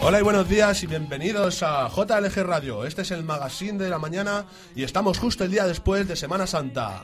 [0.00, 2.84] Hola y buenos días y bienvenidos a JLG Radio.
[2.86, 6.46] Este es el magazine de la mañana y estamos justo el día después de Semana
[6.46, 7.02] Santa.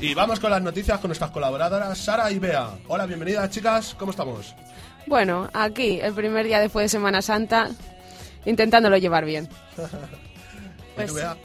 [0.00, 2.68] Y vamos con las noticias con nuestras colaboradoras Sara y Bea.
[2.86, 4.54] Hola, bienvenidas chicas, ¿cómo estamos?
[5.06, 7.70] Bueno, aquí, el primer día después de Semana Santa,
[8.44, 9.48] intentándolo llevar bien.
[9.78, 11.36] ¿Y Pues tú, Bea?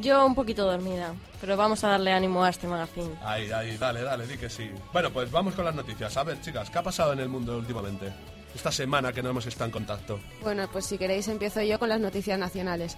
[0.00, 3.14] Yo un poquito dormida, pero vamos a darle ánimo a este magazine.
[3.22, 4.70] Ahí, ahí, dale, dale, di que sí.
[4.92, 6.16] Bueno, pues vamos con las noticias.
[6.16, 8.12] A ver, chicas, ¿qué ha pasado en el mundo últimamente?
[8.54, 10.20] Esta semana que no hemos estado en contacto.
[10.42, 12.96] Bueno, pues si queréis empiezo yo con las noticias nacionales.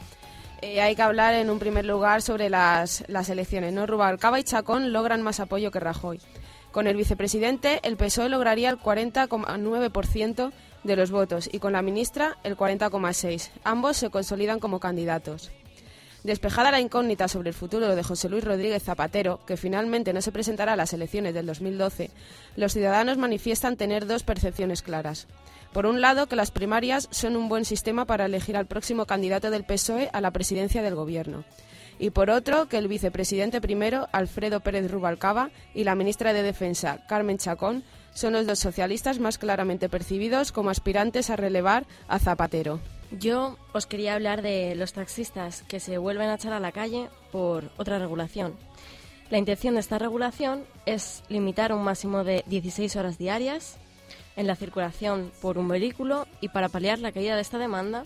[0.62, 3.72] Eh, hay que hablar en un primer lugar sobre las, las elecciones.
[3.72, 3.86] ¿no?
[3.86, 6.20] Rubalcaba y Chacón logran más apoyo que Rajoy.
[6.70, 10.52] Con el vicepresidente, el PSOE lograría el 40,9%
[10.84, 13.50] de los votos y con la ministra el 40,6%.
[13.64, 15.50] Ambos se consolidan como candidatos.
[16.22, 20.32] Despejada la incógnita sobre el futuro de José Luis Rodríguez Zapatero, que finalmente no se
[20.32, 22.10] presentará a las elecciones del 2012,
[22.56, 25.26] los ciudadanos manifiestan tener dos percepciones claras.
[25.72, 29.50] Por un lado, que las primarias son un buen sistema para elegir al próximo candidato
[29.50, 31.44] del PSOE a la presidencia del Gobierno.
[31.98, 36.98] Y por otro, que el vicepresidente primero, Alfredo Pérez Rubalcaba, y la ministra de Defensa,
[37.08, 37.82] Carmen Chacón,
[38.12, 42.80] son los dos socialistas más claramente percibidos como aspirantes a relevar a Zapatero.
[43.18, 47.08] Yo os quería hablar de los taxistas que se vuelven a echar a la calle
[47.32, 48.54] por otra regulación.
[49.30, 53.78] La intención de esta regulación es limitar un máximo de 16 horas diarias
[54.36, 58.04] en la circulación por un vehículo y para paliar la caída de esta demanda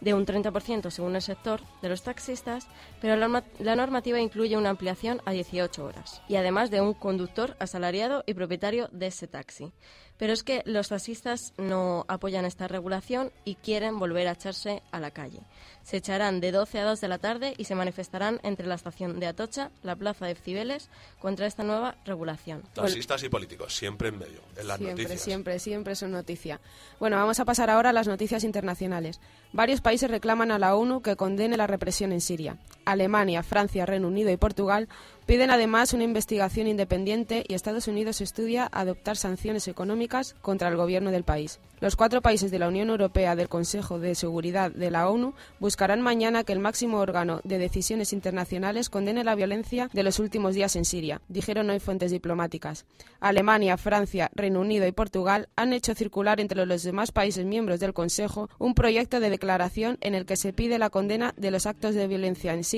[0.00, 2.66] de un 30% según el sector de los taxistas,
[3.00, 6.94] pero la, norma- la normativa incluye una ampliación a 18 horas y además de un
[6.94, 9.72] conductor asalariado y propietario de ese taxi.
[10.18, 15.00] Pero es que los taxistas no apoyan esta regulación y quieren volver a echarse a
[15.00, 15.40] la calle.
[15.82, 19.20] Se echarán de 12 a 2 de la tarde y se manifestarán entre la estación
[19.20, 20.88] de Atocha, la plaza de Cibeles,
[21.18, 22.62] contra esta nueva regulación.
[22.74, 25.20] Taxistas y políticos, siempre en medio, en las siempre, noticias.
[25.20, 26.60] siempre, siempre son noticia.
[27.00, 29.20] Bueno, vamos a pasar ahora a las noticias internacionales.
[29.52, 32.56] Varios países reclaman a la ONU que condene la represión en Siria.
[32.84, 34.88] Alemania, Francia, Reino Unido y Portugal
[35.26, 41.10] piden además una investigación independiente y Estados Unidos estudia adoptar sanciones económicas contra el gobierno
[41.10, 41.60] del país.
[41.80, 46.02] Los cuatro países de la Unión Europea del Consejo de Seguridad de la ONU buscarán
[46.02, 50.76] mañana que el máximo órgano de decisiones internacionales condene la violencia de los últimos días
[50.76, 52.84] en Siria, dijeron hoy fuentes diplomáticas.
[53.20, 57.94] Alemania, Francia, Reino Unido y Portugal han hecho circular entre los demás países miembros del
[57.94, 61.94] Consejo un proyecto de declaración en el que se pide la condena de los actos
[61.94, 62.73] de violencia en Siria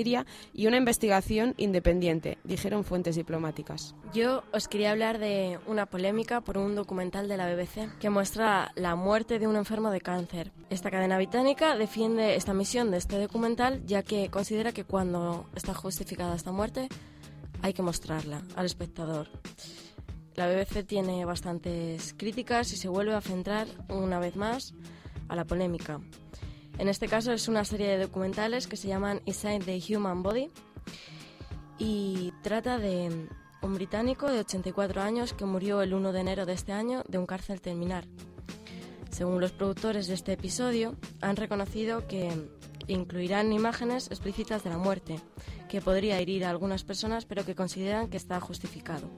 [0.52, 3.94] y una investigación independiente, dijeron fuentes diplomáticas.
[4.12, 8.72] Yo os quería hablar de una polémica por un documental de la BBC que muestra
[8.74, 10.52] la muerte de un enfermo de cáncer.
[10.68, 15.72] Esta cadena británica defiende esta misión de este documental ya que considera que cuando está
[15.72, 16.88] justificada esta muerte
[17.62, 19.28] hay que mostrarla al espectador.
[20.34, 24.74] La BBC tiene bastantes críticas y se vuelve a centrar una vez más
[25.28, 26.00] a la polémica.
[26.78, 30.50] En este caso es una serie de documentales que se llaman Inside the Human Body
[31.78, 33.28] y trata de
[33.62, 37.18] un británico de 84 años que murió el 1 de enero de este año de
[37.18, 38.06] un cárcel terminal.
[39.10, 42.30] Según los productores de este episodio, han reconocido que
[42.86, 45.18] incluirán imágenes explícitas de la muerte,
[45.70, 49.08] que podría herir a algunas personas, pero que consideran que está justificado.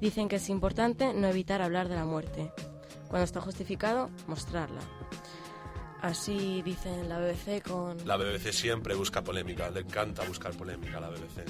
[0.00, 2.50] Dicen que es importante no evitar hablar de la muerte.
[3.08, 4.80] Cuando está justificado, mostrarla.
[6.02, 7.96] Así dicen la BBC con...
[8.06, 11.44] La BBC siempre busca polémica, le encanta buscar polémica a la BBC.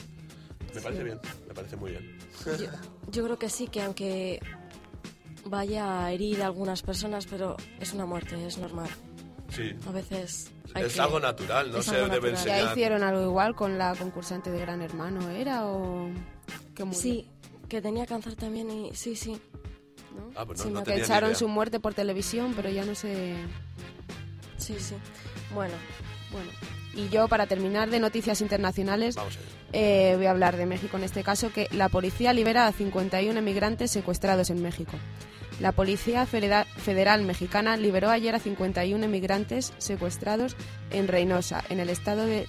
[0.74, 2.18] Me parece bien, me parece muy bien.
[2.46, 2.66] Yo,
[3.10, 4.40] yo creo que sí, que aunque
[5.44, 8.88] vaya a herir a algunas personas, pero es una muerte, es normal.
[9.50, 9.74] Sí.
[9.86, 12.32] A veces hay Es que- algo natural, no es se debe natural.
[12.34, 12.72] ¿Ya enseñar.
[12.72, 15.66] hicieron algo igual con la concursante de Gran Hermano, era?
[15.66, 16.10] ¿O
[16.74, 17.00] que murió?
[17.00, 17.26] Sí,
[17.68, 19.38] que tenía cáncer también y sí, sí.
[20.34, 21.38] Ah, pues no, Sí, no Que echaron idea.
[21.38, 23.36] su muerte por televisión, pero ya no sé...
[24.68, 24.94] Sí, sí.
[25.54, 25.72] Bueno,
[26.30, 26.50] Bueno,
[26.92, 29.16] y yo para terminar de noticias internacionales
[29.72, 33.38] eh, voy a hablar de México en este caso, que la policía libera a 51
[33.38, 34.92] emigrantes secuestrados en México.
[35.58, 40.54] La Policía Federal Mexicana liberó ayer a 51 emigrantes secuestrados
[40.90, 42.46] en Reynosa, en el estado de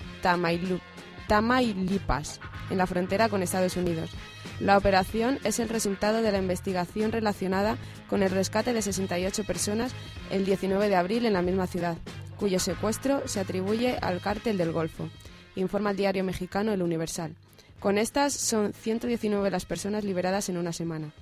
[1.27, 4.11] Tamaulipas, en la frontera con Estados Unidos.
[4.59, 7.77] La operación es el resultado de la investigación relacionada
[8.09, 9.93] con el rescate de 68 personas
[10.31, 11.97] el 19 de abril en la misma ciudad,
[12.37, 15.09] cuyo secuestro se atribuye al cártel del Golfo,
[15.55, 17.35] informa el diario mexicano El Universal.
[17.79, 21.13] Con estas son 119 las personas liberadas en una semana.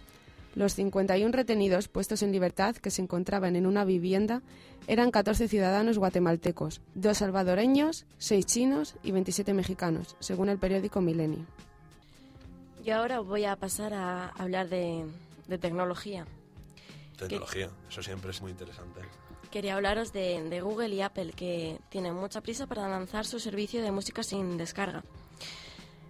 [0.56, 4.42] Los 51 retenidos puestos en libertad que se encontraban en una vivienda
[4.88, 11.46] eran 14 ciudadanos guatemaltecos, dos salvadoreños, seis chinos y 27 mexicanos, según el periódico Milenio.
[12.88, 15.04] Y ahora voy a pasar a hablar de,
[15.60, 16.26] tecnología.
[17.18, 19.02] Tecnología, eso siempre es muy interesante.
[19.52, 23.82] Quería hablaros de, de Google y Apple, que tienen mucha prisa para lanzar su servicio
[23.82, 25.04] de música sin descarga.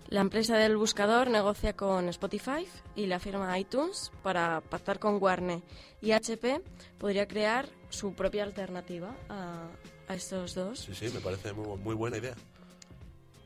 [0.10, 5.64] La empresa del buscador negocia con Spotify y la firma iTunes para pactar con Warner
[6.00, 6.62] y HP
[7.00, 9.68] podría crear su propia alternativa a,
[10.14, 10.82] estos dos.
[10.82, 12.36] Sí, sí, me parece muy, muy, buena idea.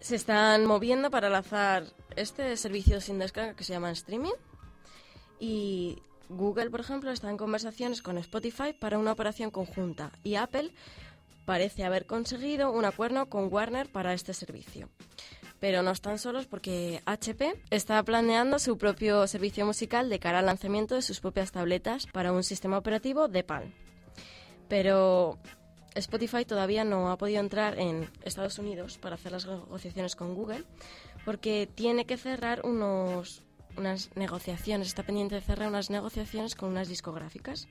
[0.01, 4.33] Se están moviendo para lanzar este servicio sin descarga que se llama streaming
[5.39, 10.71] y Google, por ejemplo, está en conversaciones con Spotify para una operación conjunta y Apple
[11.45, 14.89] parece haber conseguido un acuerdo con Warner para este servicio.
[15.59, 20.47] Pero no están solos porque HP está planeando su propio servicio musical de cara al
[20.47, 23.71] lanzamiento de sus propias tabletas para un sistema operativo de Palm.
[24.67, 25.37] Pero
[25.95, 30.63] Spotify todavía no ha podido entrar en Estados Unidos para hacer las negociaciones con Google
[31.25, 33.43] porque tiene que cerrar unos,
[33.77, 37.67] unas negociaciones, está pendiente de cerrar unas negociaciones con unas discográficas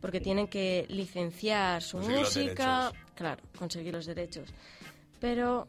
[0.00, 4.48] porque tienen que licenciar su música, claro, conseguir los derechos.
[5.20, 5.68] Pero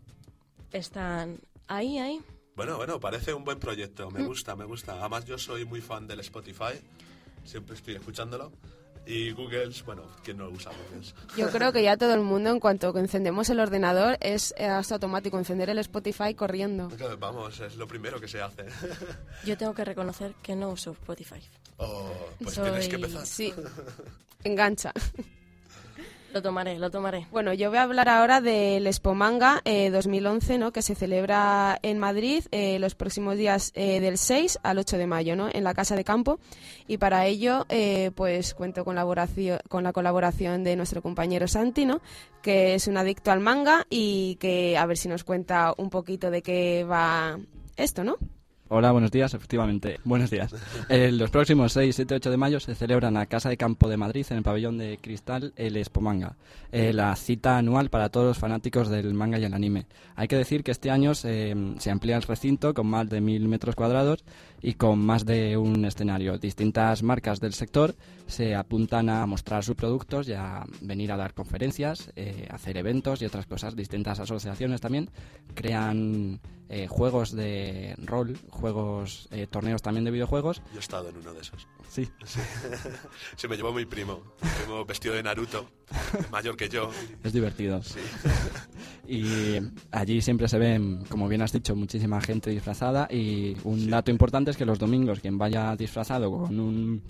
[0.72, 2.22] están ahí, ahí.
[2.56, 4.10] Bueno, bueno, parece un buen proyecto.
[4.12, 4.26] Me mm.
[4.28, 4.94] gusta, me gusta.
[5.00, 6.80] Además, yo soy muy fan del Spotify.
[7.44, 8.52] Siempre estoy escuchándolo.
[9.06, 11.08] Y Google, bueno, ¿quién no usa Google?
[11.36, 15.38] Yo creo que ya todo el mundo, en cuanto encendemos el ordenador, es hasta automático
[15.38, 16.90] encender el Spotify corriendo.
[17.20, 18.66] Vamos, es lo primero que se hace.
[19.46, 21.42] Yo tengo que reconocer que no uso Spotify.
[21.78, 22.12] Oh,
[22.42, 23.26] pues tienes que empezar.
[23.26, 23.54] Sí,
[24.44, 24.94] engancha.
[26.34, 27.28] Lo tomaré, lo tomaré.
[27.30, 30.72] Bueno, yo voy a hablar ahora del Expo Manga 2011, eh, ¿no?
[30.72, 35.08] que se celebra en Madrid eh, los próximos días eh, del 6 al 8 de
[35.08, 35.50] mayo, ¿no?
[35.52, 36.40] en la Casa de Campo.
[36.88, 37.66] Y para ello,
[38.16, 38.98] pues cuento con,
[39.68, 42.02] con la colaboración de nuestro compañero Santino,
[42.42, 46.32] que es un adicto al manga y que a ver si nos cuenta un poquito
[46.32, 47.40] de qué va
[47.76, 48.18] esto, ¿no?
[48.74, 50.00] Hola, buenos días, efectivamente.
[50.06, 50.56] Buenos días.
[50.88, 53.90] Eh, los próximos 6, 7, 8 de mayo se celebra en la Casa de Campo
[53.90, 56.38] de Madrid, en el pabellón de cristal, el Expo Manga,
[56.72, 59.88] eh, la cita anual para todos los fanáticos del manga y el anime.
[60.16, 63.46] Hay que decir que este año se, se amplía el recinto con más de mil
[63.50, 64.24] metros cuadrados
[64.62, 66.38] y con más de un escenario.
[66.38, 67.96] Distintas marcas del sector
[68.28, 73.22] se apuntan a mostrar sus productos y a venir a dar conferencias, eh, hacer eventos
[73.22, 73.76] y otras cosas.
[73.76, 75.10] Distintas asociaciones también
[75.56, 80.62] crean eh, juegos de rol, juegos, eh, torneos también de videojuegos.
[80.72, 81.68] Yo he estado en uno de esos.
[81.92, 82.08] Sí.
[83.36, 84.22] Se me llevó mi primo,
[84.64, 85.70] primo vestido de Naruto,
[86.32, 86.90] mayor que yo.
[87.22, 87.84] Es divertido.
[87.84, 88.00] Sí.
[89.10, 89.60] Y
[89.92, 94.52] allí siempre se ven, como bien has dicho, muchísima gente disfrazada y un dato importante
[94.52, 97.04] es que los domingos quien vaya disfrazado con un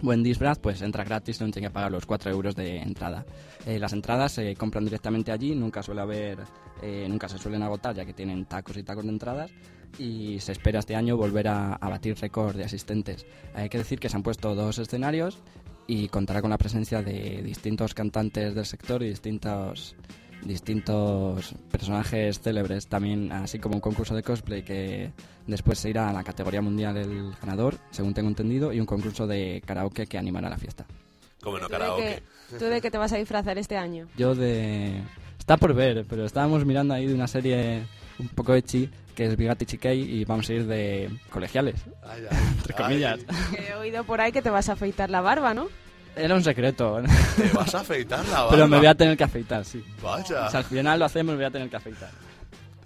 [0.00, 3.26] buen disfraz, pues entra gratis, no tiene que pagar los 4 euros de entrada.
[3.66, 6.38] Eh, las entradas se compran directamente allí, nunca suele haber,
[6.82, 9.50] eh, nunca se suelen agotar ya que tienen tacos y tacos de entradas
[9.98, 13.26] y se espera este año volver a, a batir récord de asistentes.
[13.54, 15.38] Hay que decir que se han puesto dos escenarios
[15.86, 19.96] y contará con la presencia de distintos cantantes del sector y distintos
[20.44, 25.12] distintos personajes célebres, también así como un concurso de cosplay que
[25.46, 29.26] después se irá a la categoría mundial el ganador, según tengo entendido, y un concurso
[29.26, 30.86] de karaoke que animará la fiesta.
[31.42, 32.22] ¿Cómo no karaoke?
[32.58, 34.06] ¿Tú de qué te vas a disfrazar este año?
[34.16, 35.02] Yo de...
[35.38, 37.82] Está por ver, pero estábamos mirando ahí de una serie
[38.20, 41.74] un poco echi que es Bigatti Chikei y vamos a ir de colegiales,
[42.56, 43.20] entre comillas.
[43.58, 45.68] He oído por ahí que te vas a afeitar la barba, ¿no?
[46.16, 47.02] Era un secreto.
[47.36, 48.50] ¿Te vas a afeitar la barba?
[48.50, 49.84] Pero me voy a tener que afeitar, sí.
[50.02, 50.46] Vaya.
[50.46, 52.10] O sea, al final lo hacemos, me voy a tener que afeitar.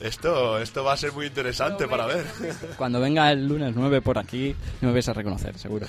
[0.00, 2.26] Esto, esto va a ser muy interesante para ver.
[2.76, 5.86] Cuando venga el lunes 9 por aquí, me vais a reconocer, seguro.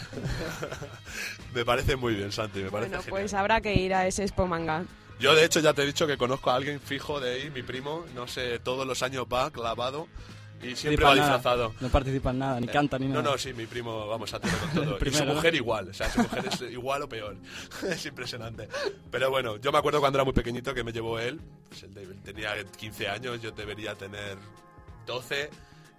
[1.55, 4.45] me parece muy bien, Santi, me parece Bueno, pues habrá que ir a ese Expo
[4.45, 4.85] Manga.
[5.19, 7.63] Yo, de hecho, ya te he dicho que conozco a alguien fijo de ahí, mi
[7.63, 10.07] primo, no sé, todos los años va clavado
[10.61, 11.73] y siempre va disfrazado.
[11.79, 13.21] No participa en nada, ni canta ni nada.
[13.21, 14.97] No, no, sí, mi primo, vamos, a tener con todo.
[15.05, 17.37] y su mujer igual, o sea, su mujer es igual o peor.
[17.89, 18.67] es impresionante.
[19.11, 22.21] Pero bueno, yo me acuerdo cuando era muy pequeñito que me llevó él, pues él
[22.23, 24.37] tenía 15 años, yo debería tener
[25.05, 25.49] 12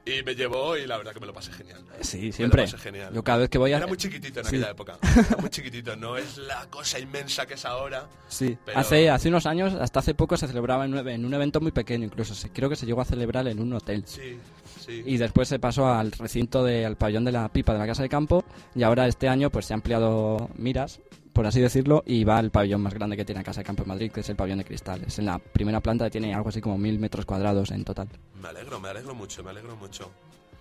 [0.07, 1.85] Y me llevó y la verdad que me lo pasé genial.
[2.01, 2.63] Sí, Me lo siempre.
[2.63, 3.13] pasé genial.
[3.13, 3.79] Yo cada vez que voy a...
[3.79, 4.57] Era muy chiquitito en Sí.
[4.57, 4.99] aquella época.
[5.03, 5.97] Era muy chiquitito.
[5.97, 8.07] No es la cosa inmensa que es ahora.
[8.29, 11.35] Sí, Pero- hace, hace unos años, hasta hace poco, se celebraba en, un- en un
[11.35, 14.05] evento muy pequeño, incluso creo que se llegó a celebrar en un hotel.
[14.07, 14.39] Sí,
[14.87, 15.03] sí.
[15.05, 18.09] Y después se pasó al recinto del pabellón de la pipa de la Casa de
[18.09, 18.45] Campo
[18.77, 21.01] y ahora este año pues se ha ampliado miras,
[21.37, 23.83] por así decirlo, y va al pabellón más grande que tiene la Casa de Campo
[23.83, 25.19] en Madrid, que es el pabellón de cristales.
[25.19, 28.09] En la primera planta tiene algo así como mil metros cuadrados en total.
[28.41, 30.11] Me alegro, me alegro mucho, me alegro mucho.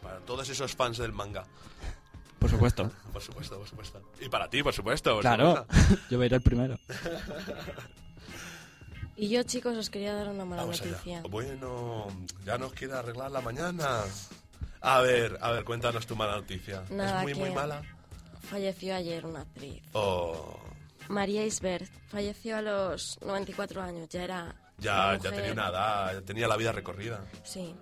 [0.04, 1.46] Para todos esos fans del manga.
[2.40, 2.92] Por supuesto.
[3.14, 4.02] Por supuesto, por supuesto.
[4.20, 5.14] Y para ti, por supuesto.
[5.14, 5.96] por claro, supuesto.
[6.12, 6.78] yo voy a ir el primero.
[9.18, 10.92] Y yo, chicos, os quería dar una mala Vamos allá.
[10.92, 11.22] noticia.
[11.30, 12.08] Bueno,
[12.46, 14.02] ya nos quiere arreglar la mañana.
[14.82, 16.84] A ver, a ver, cuéntanos tu mala noticia.
[16.90, 17.82] Nada, ¿Es muy, muy mala?
[18.50, 19.82] Falleció ayer una actriz.
[19.94, 20.60] Oh,
[21.10, 24.10] María Isbert falleció a los 94 años.
[24.10, 24.56] Ya era.
[24.78, 27.26] ya, ya tenía una edad, ya tenía la vida recorrida.
[27.44, 27.76] Sí.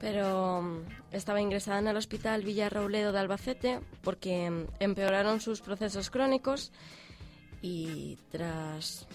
[0.00, 6.10] Pero mm, estaba ingresada en el hospital Villarrobledo de Albacete porque mm, empeoraron sus procesos
[6.10, 6.72] crónicos
[7.62, 9.06] y tras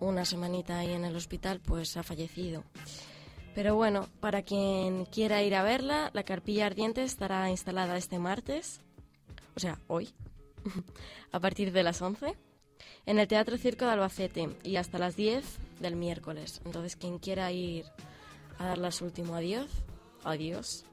[0.00, 2.64] una semanita ahí en el hospital pues ha fallecido.
[3.54, 8.80] Pero bueno, para quien quiera ir a verla, la carpilla ardiente estará instalada este martes,
[9.56, 10.12] o sea, hoy,
[11.32, 12.36] a partir de las 11,
[13.06, 15.44] en el Teatro Circo de Albacete y hasta las 10
[15.80, 16.60] del miércoles.
[16.64, 17.84] Entonces, quien quiera ir
[18.58, 19.70] a darle su último adiós,
[20.24, 20.84] adiós,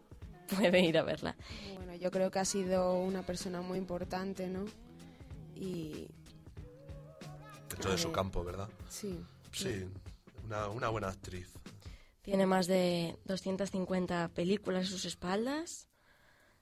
[0.56, 1.36] puede ir a verla.
[1.76, 4.66] Bueno, yo creo que ha sido una persona muy importante, ¿no?
[5.56, 6.08] Y
[7.70, 8.16] Dentro de su ver.
[8.16, 8.70] campo, ¿verdad?
[8.90, 9.20] sí,
[9.52, 9.86] Sí,
[10.46, 11.52] una, una buena actriz.
[12.22, 15.88] Tiene más de 250 películas a sus espaldas,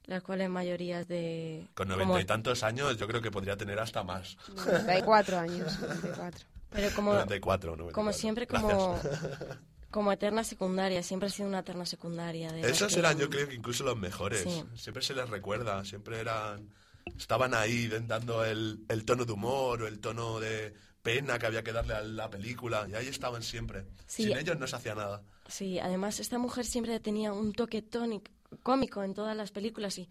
[0.08, 1.68] las cuales mayoría es de...
[1.74, 4.38] Con como- noventa y tantos años yo creo que podría tener hasta más.
[4.56, 6.48] 94 años, 94.
[6.72, 7.94] Pero como, 94, 94.
[7.94, 9.58] como siempre, como, Gracias.
[9.92, 12.52] como eterna secundaria, siempre ha sido una eterna secundaria.
[12.52, 14.42] De Esos que- eran yo creo que incluso los mejores.
[14.44, 14.64] Sí.
[14.76, 16.70] Siempre se les recuerda, siempre eran...
[17.18, 21.64] Estaban ahí dando el, el tono de humor o el tono de pena que había
[21.64, 23.86] que darle a la película y ahí estaban siempre.
[24.08, 24.24] Sí.
[24.24, 25.22] Sin ellos no se hacía nada.
[25.48, 28.32] Sí, además esta mujer siempre tenía un toque tónico,
[28.64, 30.10] cómico en todas las películas y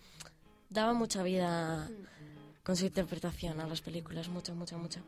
[0.71, 1.89] daba mucha vida
[2.65, 5.03] con su interpretación a las películas, mucha, mucha, mucha.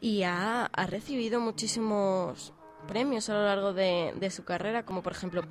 [0.00, 2.52] Y ha, recibido muchísimos
[2.86, 5.42] premios a lo largo de, su carrera, como por ejemplo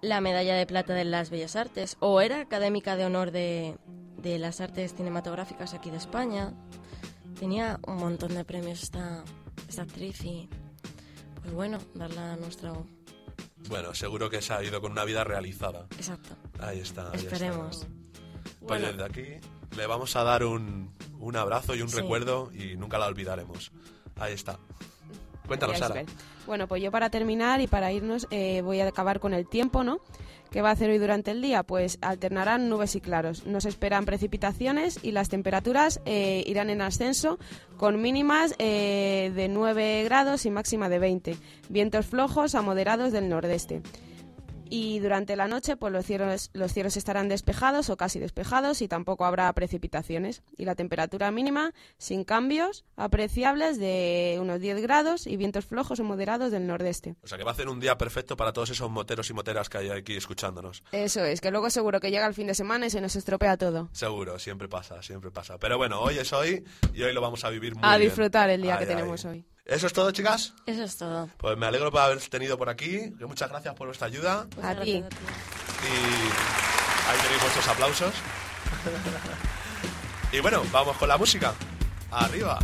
[0.00, 3.76] la medalla de plata de las Bellas Artes, o era académica de honor de,
[4.18, 6.52] de las artes cinematográficas aquí de España.
[7.38, 9.24] Tenía un montón de premios esta,
[9.68, 10.48] esta actriz y,
[11.40, 12.86] pues bueno, darla a nuestro...
[13.68, 15.86] Bueno, seguro que se ha ido con una vida realizada.
[15.96, 16.30] Exacto.
[16.60, 17.10] Ahí está.
[17.10, 17.34] ahí está.
[17.34, 17.86] Esperemos.
[18.42, 18.86] Pues Bueno.
[18.88, 19.46] desde aquí
[19.76, 21.96] le vamos a dar un, un abrazo y un Sí.
[21.96, 23.72] recuerdo y nunca la olvidaremos.
[24.16, 24.58] Ahí está.
[25.48, 26.04] Cuéntanos, Sara.
[26.46, 29.82] Bueno, pues yo para terminar y para irnos eh, voy a acabar con el tiempo,
[29.82, 30.00] ¿no?
[30.50, 31.62] ¿Qué va a hacer hoy durante el día?
[31.62, 33.46] Pues alternarán nubes y claros.
[33.46, 37.38] Nos esperan precipitaciones y las temperaturas eh, irán en ascenso
[37.76, 41.36] con mínimas eh, de 9 grados y máxima de 20.
[41.68, 43.82] Vientos flojos a moderados del nordeste.
[44.70, 48.88] Y durante la noche, pues los cielos, los cielos estarán despejados o casi despejados y
[48.88, 50.42] tampoco habrá precipitaciones.
[50.56, 56.04] Y la temperatura mínima, sin cambios, apreciables de unos 10 grados y vientos flojos o
[56.04, 57.16] moderados del nordeste.
[57.22, 59.68] O sea que va a ser un día perfecto para todos esos moteros y moteras
[59.68, 60.82] que hay aquí escuchándonos.
[60.92, 63.56] Eso es, que luego seguro que llega el fin de semana y se nos estropea
[63.56, 63.88] todo.
[63.92, 65.58] Seguro, siempre pasa, siempre pasa.
[65.58, 68.08] Pero bueno, hoy es hoy y hoy lo vamos a vivir muy a bien.
[68.08, 68.96] disfrutar el día Ay, que ay.
[68.96, 69.44] tenemos hoy.
[69.68, 70.54] Eso es todo, chicas.
[70.64, 71.28] Eso es todo.
[71.36, 73.12] Pues me alegro por haber tenido por aquí.
[73.20, 74.46] Muchas gracias por vuestra ayuda.
[74.56, 74.92] Muchas A ti.
[74.92, 75.02] Y
[77.10, 78.14] ahí tenéis vuestros aplausos.
[80.32, 81.52] y bueno, vamos con la música.
[82.10, 82.58] Arriba.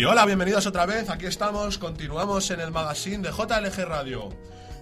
[0.00, 1.10] Y hola, bienvenidos otra vez.
[1.10, 4.30] Aquí estamos, continuamos en el magazine de JLG Radio.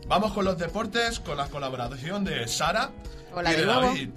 [0.06, 2.90] Vamos con los deportes, con la colaboración de Sara
[3.34, 3.80] Hola y de nuevo.
[3.80, 4.10] David.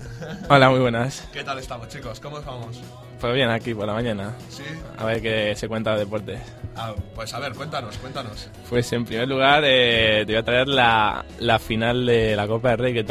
[0.48, 1.28] Hola, muy buenas.
[1.34, 2.20] ¿Qué tal estamos, chicos?
[2.20, 2.80] ¿Cómo vamos?
[3.20, 4.36] Pues bien, aquí por la mañana.
[4.50, 4.62] Sí.
[4.96, 6.40] A ver qué se cuenta de deportes.
[6.84, 8.50] Ah, pues a ver, cuéntanos, cuéntanos.
[8.68, 12.70] Pues en primer lugar eh, te voy a traer la, la final de la Copa
[12.70, 13.06] del Rey, que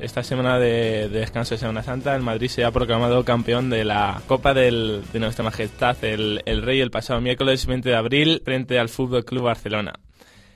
[0.00, 3.84] esta semana de, de descanso de Semana Santa, el Madrid se ha proclamado campeón de
[3.84, 8.40] la Copa del, de Nuestra Majestad, el, el Rey, el pasado miércoles 20 de abril,
[8.44, 9.94] frente al Fútbol Club Barcelona.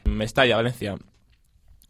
[0.04, 0.94] Mestalla, Valencia.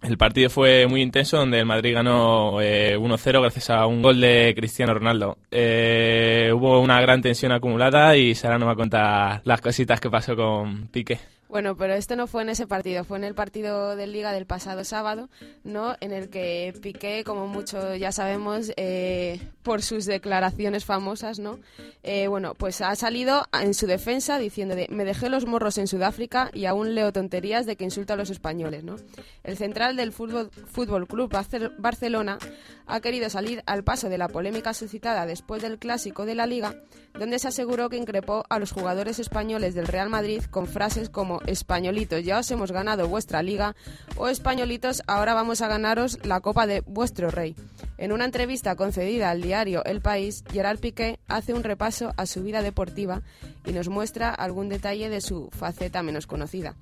[0.02, 4.20] El partido fue muy intenso, donde el Madrid ganó eh, 1-0 gracias a un gol
[4.20, 5.38] de Cristiano Ronaldo.
[5.48, 10.10] Eh, hubo una gran tensión acumulada y Sara nos va a contar las cositas que
[10.10, 11.20] pasó con Piqué.
[11.52, 14.46] Bueno, pero esto no fue en ese partido, fue en el partido de Liga del
[14.46, 15.28] pasado sábado,
[15.64, 15.94] ¿no?
[16.00, 21.58] En el que Piqué, como muchos ya sabemos, eh, por sus declaraciones famosas, ¿no?
[22.04, 25.88] Eh, bueno, pues ha salido en su defensa diciendo de me dejé los morros en
[25.88, 28.96] Sudáfrica y aún leo tonterías de que insulta a los españoles, ¿no?
[29.44, 30.48] El central del Fútbol,
[31.06, 32.38] Club Barcel- Barcelona
[32.86, 36.76] ha querido salir al paso de la polémica suscitada después del clásico de la Liga,
[37.12, 41.41] donde se aseguró que increpó a los jugadores españoles del Real Madrid con frases como
[41.46, 43.74] españolitos, ya os hemos ganado vuestra liga
[44.16, 47.54] o españolitos, ahora vamos a ganaros la copa de vuestro rey.
[47.98, 52.42] En una entrevista concedida al diario El País, Gerard Piqué hace un repaso a su
[52.42, 53.22] vida deportiva
[53.64, 56.74] y nos muestra algún detalle de su faceta menos conocida.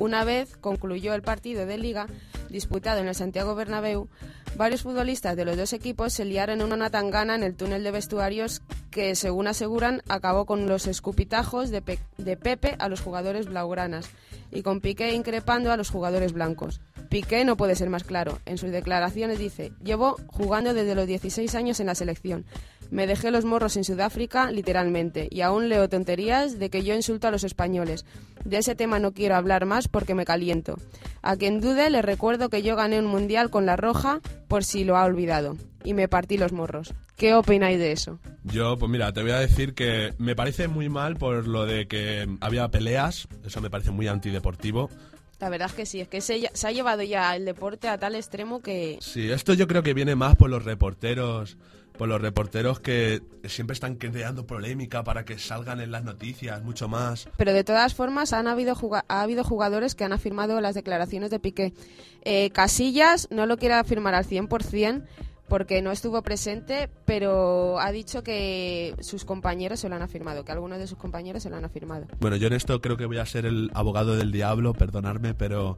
[0.00, 2.06] Una vez concluyó el partido de liga
[2.48, 4.08] disputado en el Santiago Bernabéu,
[4.56, 7.90] varios futbolistas de los dos equipos se liaron en una tangana en el túnel de
[7.90, 14.08] vestuarios que, según aseguran, acabó con los escupitajos de, de Pepe a los jugadores blaugranas
[14.50, 16.80] y con Piqué increpando a los jugadores blancos.
[17.10, 18.38] Piqué no puede ser más claro.
[18.46, 22.46] En sus declaraciones dice, llevo jugando desde los 16 años en la selección.
[22.90, 27.28] Me dejé los morros en Sudáfrica, literalmente, y aún leo tonterías de que yo insulto
[27.28, 28.04] a los españoles.
[28.44, 30.76] De ese tema no quiero hablar más porque me caliento.
[31.22, 34.84] A quien dude, le recuerdo que yo gané un mundial con la roja, por si
[34.84, 36.92] lo ha olvidado, y me partí los morros.
[37.16, 38.18] ¿Qué opináis de eso?
[38.44, 41.86] Yo, pues mira, te voy a decir que me parece muy mal por lo de
[41.86, 44.90] que había peleas, eso me parece muy antideportivo.
[45.38, 47.98] La verdad es que sí, es que se, se ha llevado ya el deporte a
[47.98, 51.56] tal extremo que Sí, esto yo creo que viene más por los reporteros,
[52.00, 56.88] por los reporteros que siempre están creando polémica para que salgan en las noticias, mucho
[56.88, 57.28] más.
[57.36, 58.74] Pero de todas formas han habido
[59.06, 61.74] ha habido jugadores que han afirmado las declaraciones de Piqué.
[62.24, 65.04] Eh, Casillas no lo quiere afirmar al 100%
[65.50, 70.52] porque no estuvo presente, pero ha dicho que sus compañeros se lo han afirmado, que
[70.52, 72.06] algunos de sus compañeros se lo han afirmado.
[72.20, 75.76] Bueno, yo en esto creo que voy a ser el abogado del diablo, perdonarme, pero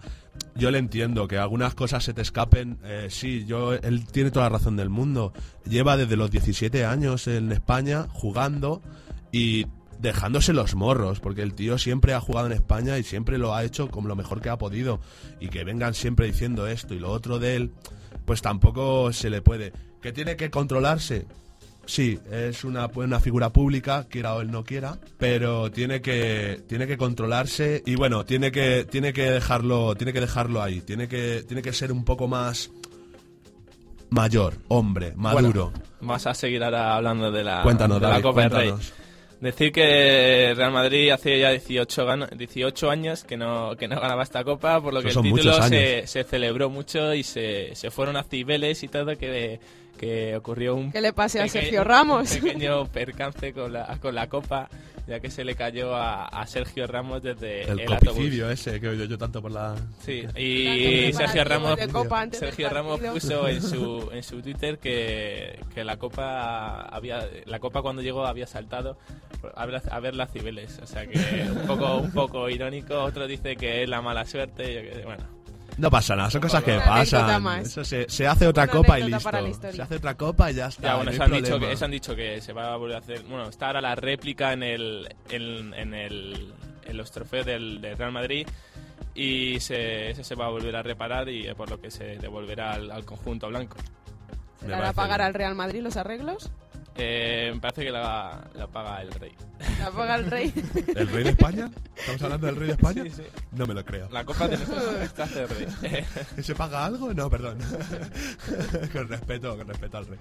[0.55, 2.79] yo le entiendo que algunas cosas se te escapen.
[2.85, 5.33] Eh, sí, yo, él tiene toda la razón del mundo.
[5.65, 8.83] Lleva desde los 17 años en España jugando
[9.33, 9.67] y
[10.01, 13.65] dejándose los morros, porque el tío siempre ha jugado en España y siempre lo ha
[13.65, 15.01] hecho como lo mejor que ha podido.
[15.41, 17.73] Y que vengan siempre diciendo esto y lo otro de él,
[18.25, 19.73] pues tampoco se le puede.
[20.01, 21.27] ¿Que tiene que controlarse?
[21.85, 26.87] Sí, es una, una figura pública, quiera o él no quiera, pero tiene que, tiene
[26.87, 31.45] que controlarse y bueno, tiene que, tiene que dejarlo, tiene que dejarlo ahí, tiene que,
[31.47, 32.71] tiene que ser un poco más
[34.11, 35.71] mayor, hombre, maduro.
[35.71, 38.75] Bueno, vamos a seguir ahora hablando de la, cuéntanos, de la Copa del Rey.
[39.43, 44.23] Decir que Real Madrid hace ya 18, gano- 18 años que no, que no ganaba
[44.23, 47.91] esta copa, por lo que Eso el título se, se celebró mucho y se, se
[47.91, 49.59] fueron a Cibeles y todo, que,
[49.99, 52.33] que ocurrió un ¿Qué le pase a Sergio Ramos?
[52.35, 54.69] un pequeño percance con la, con la copa,
[55.07, 58.25] ya que se le cayó a, a Sergio Ramos desde El, el, autobús.
[58.51, 59.75] ese que he oído yo tanto por la...
[60.05, 61.79] Sí, y Sergio Ramos,
[62.33, 67.83] Sergio Ramos puso en su, en su Twitter que, que la copa había la copa
[67.83, 68.97] cuando llegó había saltado
[69.55, 72.95] a ver, a ver las Cibeles, o sea que un poco un poco irónico.
[73.03, 75.25] Otro dice que es la mala suerte, yo que- bueno.
[75.79, 77.43] No pasa nada, son cosas que Una anécdota pasan.
[77.43, 77.67] más.
[77.67, 79.31] Eso se, se hace otra Una copa y anécdota listo.
[79.31, 79.77] para la historia.
[79.77, 80.83] Se hace otra copa y ya está.
[80.83, 81.67] Ya, no bueno, hay eso han, dicho problema.
[81.67, 83.23] que, eso han dicho que se va a volver a hacer.
[83.23, 86.53] Bueno, está ahora la réplica en el en, en el
[86.85, 88.47] en los trofeos del, del Real Madrid
[89.15, 92.19] y se, ese se va a volver a reparar y eh, por lo que se
[92.19, 93.77] devolverá al, al conjunto blanco.
[94.59, 95.27] ¿Se Me le hará parece pagar bien.
[95.29, 96.51] al Real Madrid los arreglos?
[96.97, 99.33] Eh, me parece que la, la paga el rey.
[99.79, 100.53] ¿La paga el Rey?
[100.97, 101.71] ¿El rey de España?
[101.97, 103.03] ¿Estamos hablando del rey de España?
[103.05, 103.23] Sí, sí.
[103.53, 104.09] No me lo creo.
[104.11, 106.05] La copa de nuestra majestad del rey.
[106.43, 107.15] ¿Se paga algo?
[107.15, 107.59] No, perdón.
[108.93, 110.19] con respeto, con respeto al rey.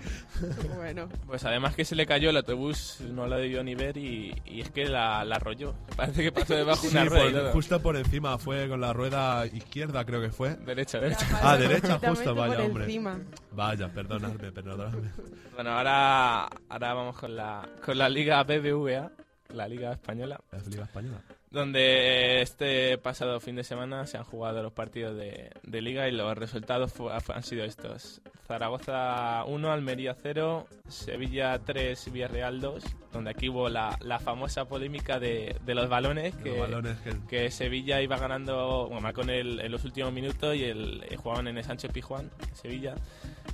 [0.75, 1.09] bueno.
[1.25, 4.61] Pues además que se le cayó el autobús, no la debió ni ver y, y
[4.61, 5.73] es que la, la arrolló.
[5.95, 7.41] Parece que pasó debajo de Sí, una rueda.
[7.43, 10.55] por- justo por encima, fue con la rueda izquierda, creo que fue.
[10.55, 11.27] Derecha, derecha.
[11.41, 12.83] Ah, derecha, justo, vaya, por hombre.
[12.85, 13.19] encima.
[13.53, 15.09] Vaya, perdonadme, perdonadme.
[15.55, 19.11] Bueno, ahora, ahora vamos con la, con la Liga BBVA,
[19.49, 21.21] la Liga Española, Es Liga Española.
[21.51, 26.11] Donde este pasado fin de semana se han jugado los partidos de, de Liga y
[26.11, 26.93] los resultados
[27.29, 28.21] han sido estos.
[28.47, 32.83] Zaragoza 1, Almería 0, Sevilla 3, Villarreal 2,
[33.13, 37.15] donde aquí hubo la, la famosa polémica de, de los balones, que, Los balones que...
[37.29, 41.47] que Sevilla iba ganando, bueno, en, el- en los últimos minutos y el, eh, jugaban
[41.47, 42.95] en el Sánchez Pijuán, Sevilla,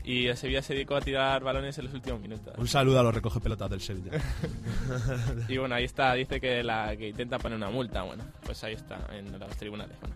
[0.04, 2.54] y el Sevilla se dedicó a tirar balones en los últimos minutos.
[2.58, 4.12] Un saludo a los recoge pelotas del Sevilla.
[5.48, 8.74] Y bueno, ahí está, dice que, la, que intenta poner una multa, bueno, pues ahí
[8.74, 9.98] está, en los tribunales.
[10.00, 10.16] Bueno.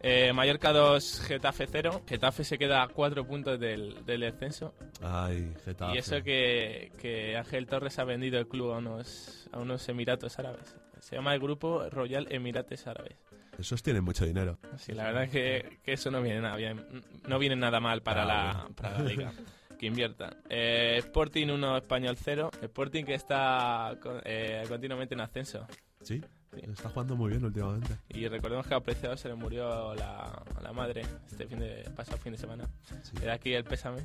[0.00, 2.02] Eh, Mallorca 2, Getafe 0.
[2.06, 4.72] Getafe se queda a 4 puntos del, del descenso.
[5.02, 5.94] Ay, Getafe.
[5.94, 10.38] Y eso que, que Ángel Torres ha vendido el club a unos, a unos Emiratos
[10.38, 10.76] Árabes.
[11.00, 13.16] Se llama el grupo Royal Emirates Árabes.
[13.58, 14.56] Esos tienen mucho dinero.
[14.76, 16.84] Sí, la verdad es que, que eso no viene nada bien.
[17.26, 18.76] No viene nada mal para, Ah, la, bueno.
[18.76, 19.32] para la liga.
[19.80, 20.30] Que inviertan.
[20.48, 22.50] Eh, Sporting 1, Español 0.
[22.62, 25.66] Sporting que está con- eh, continuamente en ascenso.
[26.02, 26.20] ¿Sí?
[26.56, 27.94] Está jugando muy bien últimamente.
[28.08, 32.18] Y recordemos que a Preciado se le murió la, la madre este fin de pasado
[32.18, 32.68] fin de semana.
[33.02, 33.16] Sí.
[33.20, 34.02] De aquí el pésame.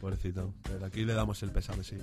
[0.00, 0.52] Pobrecito.
[0.70, 1.96] Desde aquí le damos el pésame, sí.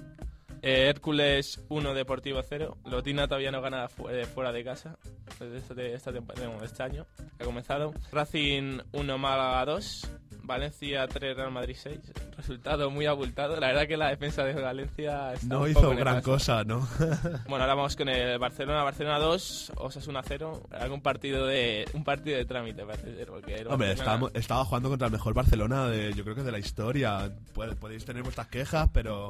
[0.63, 2.77] Eh, Hércules 1, Deportivo 0.
[2.85, 4.97] Lotina todavía no gana fu- eh, fuera de casa
[5.39, 7.05] desde este, bueno, este año.
[7.39, 7.93] Ha comenzado.
[8.11, 10.09] Racing 1, Málaga 2.
[10.43, 11.99] Valencia 3, Real Madrid 6.
[12.35, 13.55] Resultado muy abultado.
[13.59, 16.79] La verdad que la defensa de Valencia está No un hizo poco gran cosa, ¿no?
[17.47, 20.63] Bueno, ahora vamos con el Barcelona, Barcelona 2, Osasuna 0.
[20.71, 24.89] Algún partido de un partido de trámite parece ser, porque Hombre, Barcelona- estábamos- estaba jugando
[24.89, 27.31] contra el mejor Barcelona de, yo creo que de la historia.
[27.53, 29.29] Podéis tener vuestras quejas, pero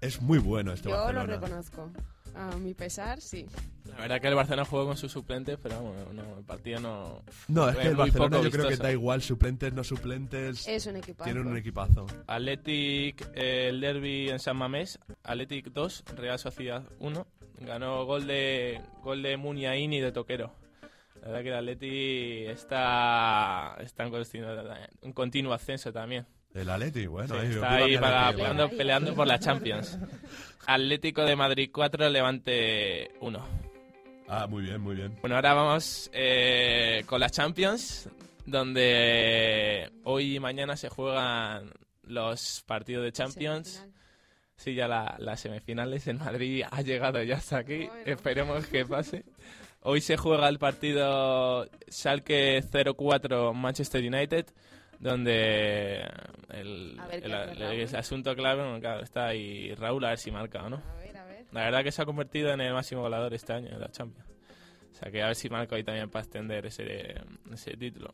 [0.00, 1.34] es muy bueno este Yo lo Barcelona.
[1.34, 1.90] reconozco.
[2.34, 3.46] A mi pesar, sí.
[3.84, 7.22] La verdad que el Barcelona jugó con sus suplentes, pero bueno, no, el partido no...
[7.48, 10.66] No, es que el Barcelona yo creo que da igual, suplentes, no suplentes.
[10.66, 11.24] Es un equipazo.
[11.24, 12.06] Tienen un equipazo.
[12.26, 17.26] Athletic, eh, el derby en San Mamés, Athletic 2, Real Sociedad 1.
[17.60, 20.52] Ganó gol de gol de Muniain y de Toquero.
[21.20, 24.50] La verdad que el Athletic está, está en, continuo,
[25.02, 26.26] en continuo ascenso también.
[26.54, 27.34] El Atleti, bueno.
[27.34, 28.78] Sí, ahí, está ahí para- Atleti, peleando, bueno.
[28.78, 29.98] peleando por la Champions.
[30.66, 33.46] Atlético de Madrid 4, Levante 1.
[34.28, 35.16] Ah, muy bien, muy bien.
[35.20, 38.08] Bueno, ahora vamos eh, con la Champions,
[38.46, 41.70] donde hoy y mañana se juegan
[42.04, 43.86] los partidos de Champions.
[44.56, 46.06] Sí, ya la- las semifinales.
[46.06, 47.86] El Madrid ha llegado ya hasta aquí.
[47.86, 48.02] Bueno.
[48.06, 49.24] Esperemos que pase.
[49.80, 52.62] Hoy se juega el partido Schalke
[52.96, 54.46] 04 Manchester United,
[55.02, 56.00] donde
[56.50, 57.00] el,
[57.58, 60.76] ver asunto clave, bueno, claro, está ahí Raúl a ver si marca o no.
[60.76, 61.44] A ver, a ver.
[61.50, 64.30] La verdad que se ha convertido en el máximo goleador este año en la Champions.
[64.92, 67.20] O sea que a ver si marca hoy también para extender ese,
[67.52, 68.12] ese título.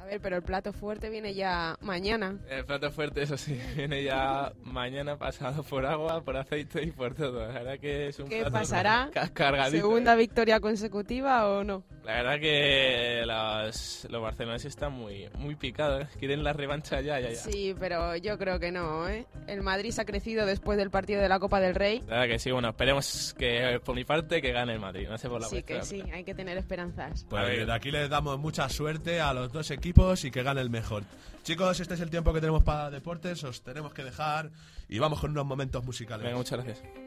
[0.00, 2.38] A ver, pero el plato fuerte viene ya mañana.
[2.48, 7.14] El plato fuerte, eso sí, viene ya mañana pasado por agua, por aceite y por
[7.14, 7.40] todo.
[7.40, 9.10] La verdad que es un ¿Qué plato pasará?
[9.14, 9.76] ca- cargadito.
[9.86, 11.84] ¿Segunda victoria consecutiva o no?
[12.04, 16.06] La verdad que los, los barceloneses están muy, muy picados.
[16.18, 17.36] Quieren la revancha ya, ya, ya.
[17.36, 19.26] Sí, pero yo creo que no, ¿eh?
[19.48, 22.00] El Madrid se ha crecido después del partido de la Copa del Rey.
[22.06, 25.18] La verdad que sí, bueno, esperemos que por mi parte que gane el Madrid, no
[25.18, 27.24] sé por la Sí que sí, hay que tener esperanzas.
[27.28, 29.75] Pues desde aquí les damos mucha suerte a los dos equipos
[30.24, 31.04] y que gane el mejor.
[31.42, 34.50] Chicos, este es el tiempo que tenemos para deportes, os tenemos que dejar
[34.88, 36.24] y vamos con unos momentos musicales.
[36.24, 37.05] Venga, muchas gracias.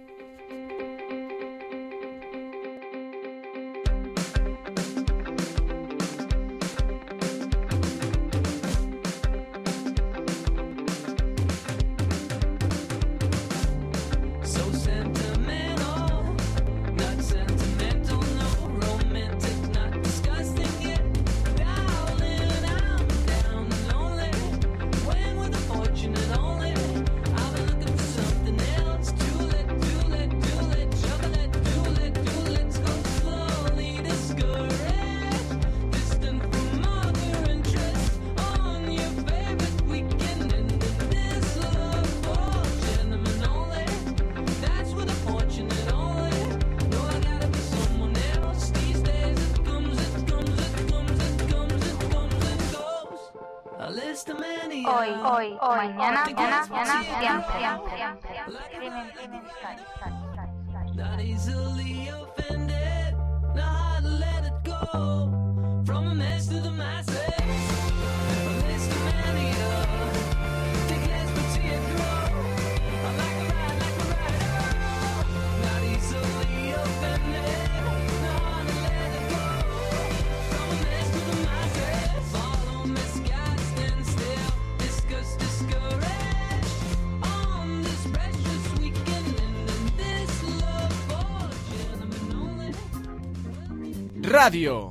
[94.29, 94.89] Radio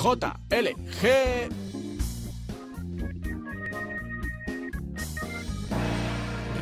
[0.00, 1.50] JLG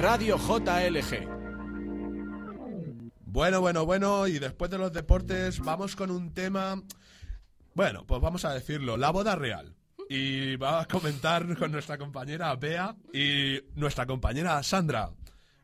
[0.00, 1.28] Radio JLG
[3.26, 6.82] Bueno, bueno, bueno, y después de los deportes vamos con un tema,
[7.74, 9.74] bueno, pues vamos a decirlo, la boda real.
[10.08, 15.10] Y va a comentar con nuestra compañera Bea y nuestra compañera Sandra.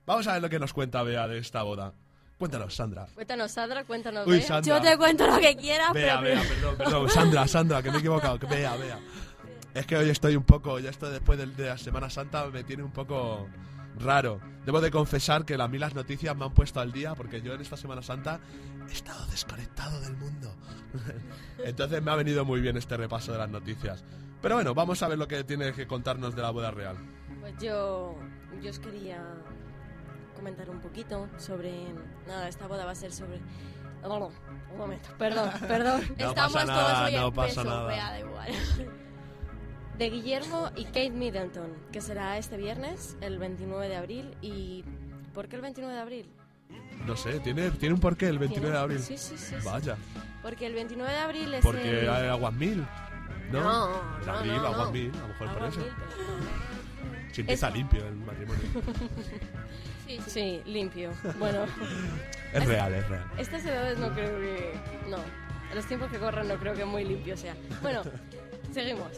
[0.05, 1.95] Vamos a ver lo que nos cuenta Bea de esta boda.
[2.39, 3.07] Cuéntanos, Sandra.
[3.15, 4.27] Cuéntanos, Sandra, cuéntanos.
[4.27, 4.43] Uy.
[4.43, 4.77] Sandra.
[4.77, 6.35] Yo te cuento lo que quieras, Bea, pero...
[6.41, 7.09] Bea, perdón, perdón.
[7.11, 8.39] Sandra, Sandra, que me he equivocado.
[8.39, 8.99] que Bea, Bea.
[9.73, 12.63] Es que hoy estoy un poco, ya esto después del- de, la Semana Santa me
[12.65, 13.49] tiene un poco
[13.99, 14.41] raro.
[14.65, 17.55] Debo de confesar que a mí las noticias me han puesto al día porque yo
[17.55, 18.41] en esta Semana Santa
[18.89, 20.55] he estado desconectado del mundo.
[21.65, 24.05] Entonces me ha venido muy bien este repaso de las noticias.
[24.43, 26.97] Pero bueno, vamos a ver lo que tiene que contarnos de la boda real.
[27.41, 28.17] Pues yo,
[28.63, 29.23] yo os quería
[30.35, 31.73] comentar un poquito sobre...
[32.27, 33.39] Nada, esta boda va a ser sobre...
[34.03, 34.31] Oh,
[34.73, 36.03] un momento, perdón, perdón.
[36.19, 37.87] No Estamos pasa todos nada, hoy no en pasa peso, nada.
[37.89, 38.49] da igual.
[39.99, 44.37] De Guillermo y Kate Middleton, que será este viernes, el 29 de abril.
[44.43, 44.85] ¿Y
[45.33, 46.31] por qué el 29 de abril?
[47.07, 48.83] No sé, tiene, tiene un porqué el 29 de ¿Tiene?
[48.83, 48.99] abril.
[49.01, 49.55] Sí, sí, sí.
[49.61, 49.65] sí.
[49.65, 49.97] Vaya,
[50.43, 52.09] Porque el 29 de abril es porque el...
[52.11, 52.85] hay aguas mil.
[53.53, 53.63] ¿No?
[53.63, 53.89] No,
[54.27, 54.93] no, abril, no, aguas no.
[54.93, 55.81] mil, a lo mejor por eso.
[55.81, 58.63] mil, pero- Si empieza limpio el matrimonio.
[60.07, 60.31] Sí, sí.
[60.31, 61.11] Sí, limpio.
[61.39, 61.65] Bueno,
[62.53, 63.25] Es real, es real.
[63.39, 64.73] estas edades no creo que...
[65.09, 67.55] No, en los tiempos que corren no creo que muy limpio sea.
[67.83, 68.03] Bueno,
[68.73, 69.09] seguimos.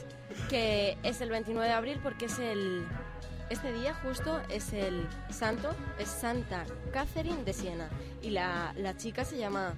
[0.49, 2.87] Que es el 29 de abril porque es el...
[3.51, 7.89] Este día justo es el santo, es Santa Catherine de Siena.
[8.23, 9.75] Y la, la chica se llama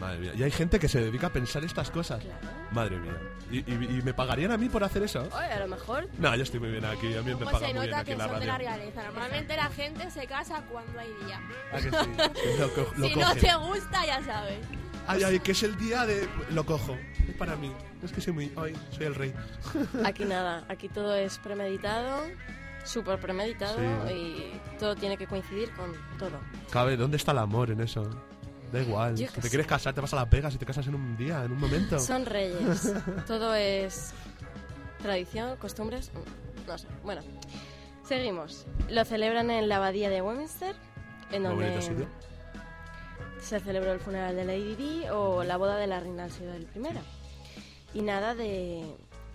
[0.00, 0.32] Madre mía.
[0.36, 2.22] Y hay gente que se dedica a pensar estas cosas.
[2.22, 2.38] Claro.
[2.72, 3.12] Madre mía.
[3.50, 5.22] ¿Y, y- y me pagarían a mí por hacer eso?
[5.36, 7.14] Oye, a lo mejor No, yo estoy muy bien aquí.
[7.14, 8.46] A mí me Pues pagan se muy bien nota aquí que en la son de
[8.46, 9.02] la realeza.
[9.04, 11.40] Normalmente la gente se casa cuando hay día.
[11.72, 11.90] ¿A que sí?
[12.60, 13.40] Lo, co- lo si no cogen.
[13.42, 14.58] te gusta, ya sabes.
[15.06, 16.28] Ay, ay, que es el día de...
[16.50, 16.96] Lo cojo.
[17.28, 17.72] Es para mí.
[18.02, 18.52] Es que soy muy...
[18.56, 19.34] Ay, soy el rey.
[20.04, 22.22] Aquí nada, aquí todo es premeditado,
[22.84, 23.78] súper premeditado
[24.08, 24.14] Sí.
[24.14, 26.38] y todo tiene que coincidir con todo.
[26.70, 28.08] Cabe, ¿dónde está el amor en eso?
[28.72, 29.16] Da igual.
[29.18, 31.44] Si te quieres casar, te vas a Las Vegas y te casas en un día,
[31.44, 31.98] en un momento.
[31.98, 32.92] Son reyes,
[33.26, 34.12] todo es
[35.02, 36.10] tradición, costumbres,
[36.66, 36.86] no sé.
[37.04, 37.20] Bueno,
[38.06, 38.66] seguimos.
[38.88, 40.74] Lo celebran en la abadía de Westminster,
[41.32, 42.06] en donde sitio.
[43.40, 47.98] se celebró el funeral de Lady Di o la boda de la reina Isabel I.
[47.98, 48.84] Y nada, de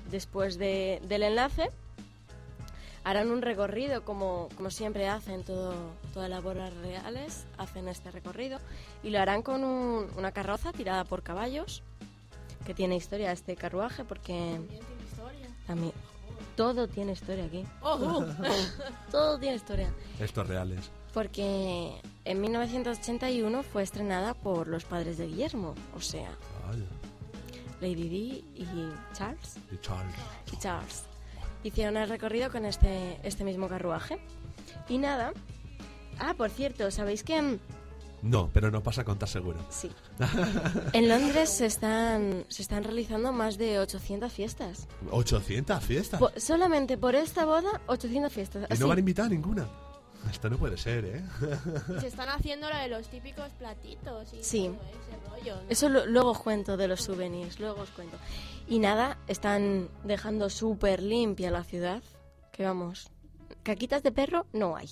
[0.09, 1.69] después de- del enlace
[3.09, 5.73] harán un recorrido como, como siempre hacen todo,
[6.13, 8.59] todas las bodas reales, hacen este recorrido
[9.03, 11.83] y lo harán con un- una carroza tirada por caballos,
[12.65, 14.59] que tiene historia este carruaje porque
[15.65, 15.93] también
[16.57, 18.25] todo tiene historia aquí, ¡Ojo!
[19.11, 19.89] todo tiene historia.
[20.19, 20.89] Estos reales.
[21.13, 26.29] Porque en 1981 fue estrenada por los padres de Guillermo, o sea,
[26.69, 26.85] Ay,
[27.79, 28.65] Lady Di y
[29.13, 29.55] Charles.
[29.71, 30.15] y Charles.
[30.51, 31.03] Y Charles.
[31.67, 34.19] Hicieron el recorrido con este, este mismo carruaje.
[34.87, 35.33] Y nada.
[36.19, 37.59] Ah, por cierto, ¿sabéis que
[38.21, 39.59] No, pero no pasa con tan seguro.
[39.69, 39.91] sí.
[40.93, 44.87] en Londres se están, se están realizando más de 800 fiestas?
[45.11, 46.19] 800 fiestas.
[46.19, 48.65] Po- solamente por esta boda, 800 fiestas.
[48.69, 48.81] Y Así.
[48.81, 49.67] no van a invitar a ninguna.
[50.31, 51.23] Esto no puede ser, ¿eh?
[52.01, 54.67] Se están haciendo lo de los típicos platitos y Sí.
[54.69, 55.55] todo ese rollo.
[55.63, 55.69] ¿no?
[55.69, 58.17] Eso lo- luego os cuento de los souvenirs, luego os cuento.
[58.67, 62.03] Y nada, están dejando súper limpia la ciudad.
[62.51, 63.09] Que vamos,
[63.63, 64.89] caquitas de perro no hay,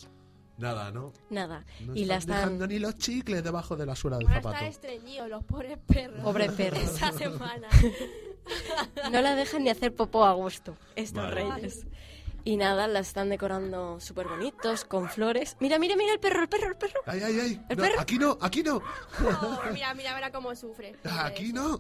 [0.58, 1.12] Nada, ¿no?
[1.30, 1.66] nada.
[1.82, 2.50] No y la están están...
[2.58, 4.56] dejando ni los chicles debajo de la suela del Van a zapato.
[4.56, 6.24] estar estreñidos los pobres perros.
[6.24, 6.80] Pobres perros.
[6.84, 7.68] Esa semana.
[9.12, 11.34] No la dejan ni hacer popó a gusto, estos Vale.
[11.56, 11.88] reyes.
[12.48, 15.58] Y nada, la están decorando súper bonitos, con flores.
[15.60, 17.02] Mira, mira, mira el perro, el perro, el perro.
[17.08, 17.62] Ay, ay, ay.
[17.70, 18.00] ¿El No, perro?
[18.00, 18.76] aquí no, aquí no.
[18.78, 20.96] Oh, mira, mira, mira cómo sufre.
[21.04, 21.80] Aquí no.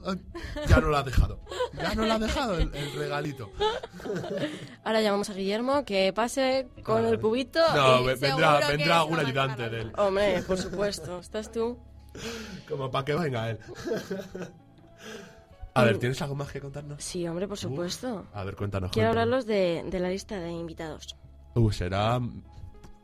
[0.67, 1.39] Ya no lo has dejado.
[1.73, 3.51] Ya no lo has dejado el, el regalito.
[4.83, 7.59] Ahora llamamos a Guillermo que pase con el cubito.
[7.75, 9.93] No, y- vendrá, vendrá algún ayudante de él.
[9.97, 11.77] Hombre, por supuesto, estás tú.
[12.67, 13.59] Como para que venga él.
[15.75, 17.03] A ver, ¿tienes algo más que contarnos?
[17.03, 18.25] Sí, hombre, por supuesto.
[18.33, 18.91] A ver, cuéntanos.
[18.91, 19.23] Quiero cuéntanos.
[19.23, 21.15] hablarlos de, de la lista de invitados.
[21.53, 22.19] Uh, será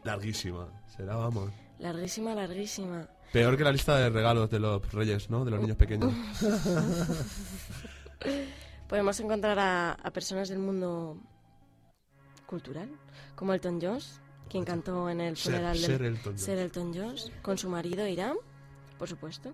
[0.03, 0.67] larguísima.
[0.95, 1.51] Será, vamos.
[1.79, 3.07] Larguísima, larguísima.
[3.33, 5.43] Peor que la lista de regalos de los reyes, ¿no?
[5.45, 6.13] De los niños pequeños.
[8.87, 11.17] Podemos encontrar a, a personas del mundo
[12.45, 12.89] cultural,
[13.35, 13.99] como Elton John,
[14.49, 16.39] quien cantó en el Ser- funeral Ser del Elton John.
[16.39, 18.35] Ser Elton John, con su marido Irán,
[18.99, 19.53] por supuesto.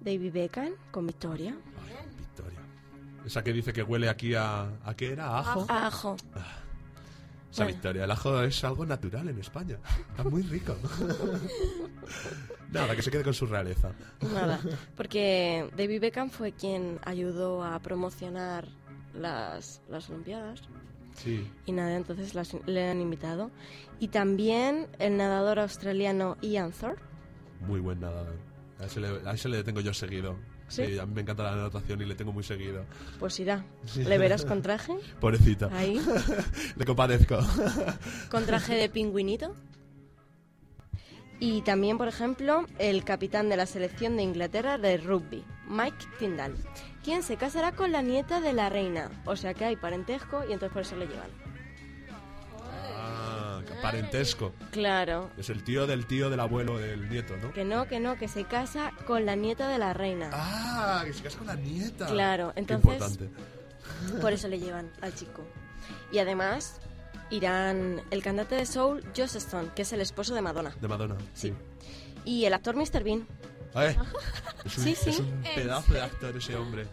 [0.00, 1.54] David Beckham, con Victoria.
[3.24, 4.62] Esa que dice que huele aquí a...
[4.84, 5.26] ¿A qué era?
[5.28, 5.66] ¿A ajo?
[5.68, 6.16] A Ajo.
[7.50, 7.72] Esa Bueno.
[7.76, 8.04] victoria.
[8.04, 9.76] El ajo es algo natural en España.
[10.10, 10.76] Está muy rico.
[12.72, 13.90] Nada, que se quede con su realeza.
[14.32, 14.60] Nada,
[14.96, 18.68] porque David Beckham fue quien ayudó a promocionar
[19.14, 20.62] las, las Olimpiadas.
[21.16, 21.50] Sí.
[21.66, 23.50] Y nada, entonces las- le han invitado.
[23.98, 27.02] Y también el nadador australiano Ian Thorpe.
[27.66, 28.36] Muy buen nadador.
[28.78, 30.36] A ese le, a ese le tengo yo seguido.
[30.70, 30.86] ¿Sí?
[30.86, 30.98] ¿Sí?
[30.98, 32.84] a mí me encanta la natación y le tengo muy seguido.
[33.18, 33.64] Pues irá.
[33.96, 34.94] Le verás con traje.
[35.20, 35.68] Pobrecito.
[35.72, 36.00] Ahí.
[36.76, 37.38] Le compadezco.
[38.30, 39.54] Con traje de pingüinito.
[41.40, 46.54] Y también, por ejemplo, el capitán de la selección de Inglaterra de rugby, Mike Tyndall,
[47.02, 49.10] quien se casará con la nieta de la reina.
[49.24, 51.30] O sea que hay parentesco y entonces por eso le llevan.
[53.80, 54.52] Ah, qué parentesco.
[54.70, 55.30] Claro.
[55.36, 57.52] Es el tío del tío del abuelo del nieto, ¿no?
[57.52, 60.30] Que no, que no, que se casa con la nieta de la reina.
[60.32, 62.06] Ah, que se casa con la nieta.
[62.06, 63.30] Claro, Qué entonces- importante.
[64.20, 65.42] Por eso le llevan al chico.
[66.12, 66.80] Y además
[67.30, 70.74] irán el cantante de soul, Joss Stone, que es el esposo de Madonna.
[70.80, 71.16] De Madonna.
[71.34, 71.52] Sí.
[72.24, 73.02] Y el actor Mr.
[73.04, 73.26] Bean.
[73.74, 73.96] Eh,
[74.64, 75.10] es un, Sí, sí.
[75.10, 76.86] es un ¿En pedazo de actor ese hombre.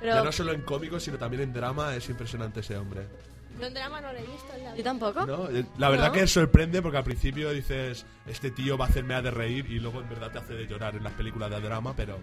[0.00, 3.06] Pero Ya no solo en cómicos, sino también en drama es impresionante ese hombre.
[3.60, 4.52] Yo en drama no lo he visto.
[4.56, 5.26] en la yo tampoco.
[5.26, 5.48] ¿No?
[5.48, 6.12] Eh, La verdad ¿No?
[6.12, 9.78] que sorprende porque al principio dices, este tío va a hacerme a de reír y
[9.78, 12.18] luego en verdad te hace de llorar en las películas de drama, pero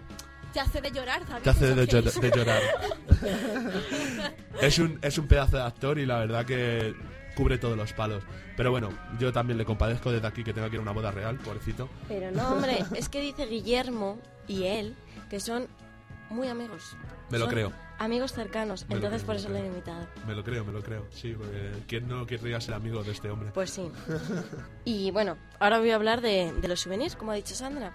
[0.52, 1.42] Te hace de llorar, ¿sabes?
[1.42, 2.20] te hace de, que llor- es.
[2.20, 2.62] de llorar.
[4.60, 6.94] es, un, es un pedazo de actor y la verdad que
[7.34, 8.22] cubre todos los palos.
[8.56, 11.10] Pero bueno, yo también le compadezco desde aquí que tenga que ir a una boda
[11.10, 11.88] real, pobrecito.
[12.08, 14.94] Pero no, hombre, es que dice Guillermo y él
[15.30, 15.66] que son
[16.28, 16.94] muy amigos.
[17.32, 17.72] Me lo Son creo.
[17.98, 20.06] Amigos cercanos, Me entonces creo, por eso lo he invitado.
[20.26, 21.06] Me lo creo, me lo creo.
[21.10, 23.50] Sí, porque ¿quién no querría ser amigo de este hombre?
[23.54, 23.90] Pues sí.
[24.84, 27.92] Y bueno, ahora voy a hablar de, de los souvenirs, como ha dicho Sandra.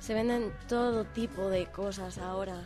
[0.00, 2.62] Se venden todo tipo de cosas ahora.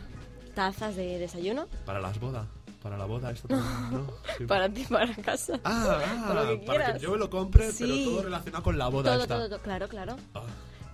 [0.55, 1.67] Tazas de desayuno.
[1.85, 2.47] Para las bodas.
[2.81, 4.13] Para la boda, esto también, ¿no?
[4.37, 4.45] Sí.
[4.45, 5.59] Para ti, para casa.
[5.63, 7.83] Ah, ah, Con lo que para que yo me lo compre, Sí.
[7.85, 9.35] pero todo relacionado con la boda todo, esta.
[9.35, 10.15] todo, todo, claro, claro.
[10.33, 10.41] Ah.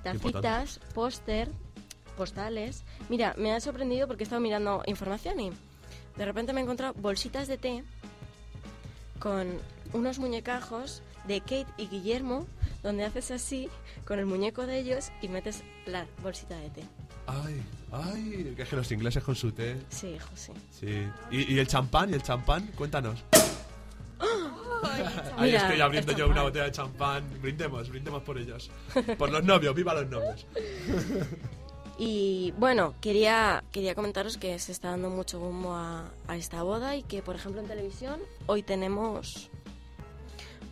[0.03, 1.49] Tacitas, póster,
[2.17, 2.83] postales.
[3.07, 5.51] Mira, me ha sorprendido porque he estado mirando información y
[6.17, 7.83] de repente me he encontrado bolsitas de té
[9.19, 9.59] con
[9.93, 12.45] unos muñecajos de Kate y Guillermo,
[12.83, 13.69] donde haces así
[14.05, 16.83] con el muñeco de ellos y metes la bolsita de té.
[17.27, 19.77] Ay, ay, que es que los ingleses con su té.
[19.89, 20.53] Sí, hijo, sí.
[20.71, 21.07] Sí.
[21.31, 22.09] ¿Y, y el champán?
[22.09, 22.67] ¿Y el champán?
[22.75, 23.23] Cuéntanos.
[25.37, 27.23] Ahí Mira, estoy abriendo yo una botella de champán.
[27.41, 28.71] Brindemos, brindemos por ellos.
[29.17, 30.45] Por los novios, viva los novios.
[31.97, 36.95] Y bueno, quería, quería comentaros que se está dando mucho bombo a, a esta boda
[36.95, 39.49] y que, por ejemplo, en televisión hoy tenemos...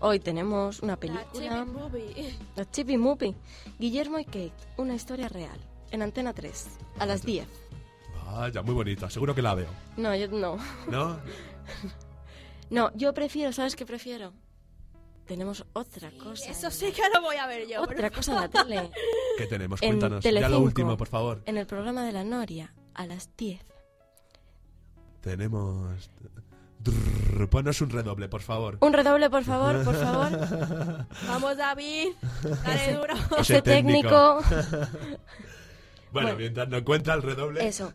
[0.01, 1.23] Hoy tenemos una La película...
[1.33, 2.35] Chippy Movie.
[2.55, 3.35] La Chippy Movie.
[3.79, 5.57] Guillermo y Kate, una historia real.
[5.91, 6.67] En Antena 3,
[6.99, 7.47] a las 10.
[8.25, 9.69] Vaya, muy bonita, seguro que la veo.
[9.97, 10.57] No, yo no.
[10.89, 11.17] ¿No?
[12.71, 14.33] No, yo prefiero, ¿sabes qué prefiero?
[15.25, 16.49] Tenemos otra cosa.
[16.51, 17.81] Eso sí que lo voy a ver yo.
[17.81, 18.91] Otra cosa en la tele.
[19.37, 19.81] ¿Qué tenemos?
[19.81, 20.23] En Cuéntanos.
[20.23, 21.41] Ya lo último, por favor.
[21.45, 23.59] En el programa de la Noria, a las 10.
[25.21, 26.09] Tenemos...
[26.79, 28.77] Drrr, Ponnos un redoble, por favor.
[28.81, 31.07] Un redoble, por favor, por favor.
[31.27, 32.09] Vamos, David.
[32.63, 33.13] Dale duro.
[33.39, 34.39] Ese Ese técnico.
[36.11, 36.39] Bueno, Bueno.
[36.39, 37.67] mientras no encuentra el redoble.
[37.67, 37.91] Eso.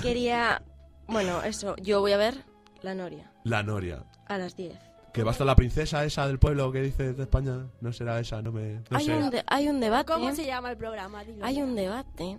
[0.00, 0.62] Quería.
[1.06, 1.76] Bueno, eso.
[1.76, 2.42] Yo voy a ver
[2.80, 4.04] la Noria La Noria.
[4.26, 4.74] a las 10.
[5.18, 7.66] Que va a estar la princesa esa del pueblo que dice de España.
[7.80, 8.74] No será esa, no me.
[8.88, 9.16] No hay, sé.
[9.16, 10.12] un de- hay un debate.
[10.12, 11.24] ¿Cómo se llama el programa?
[11.24, 11.64] Dilo Hay ya.
[11.64, 12.38] un debate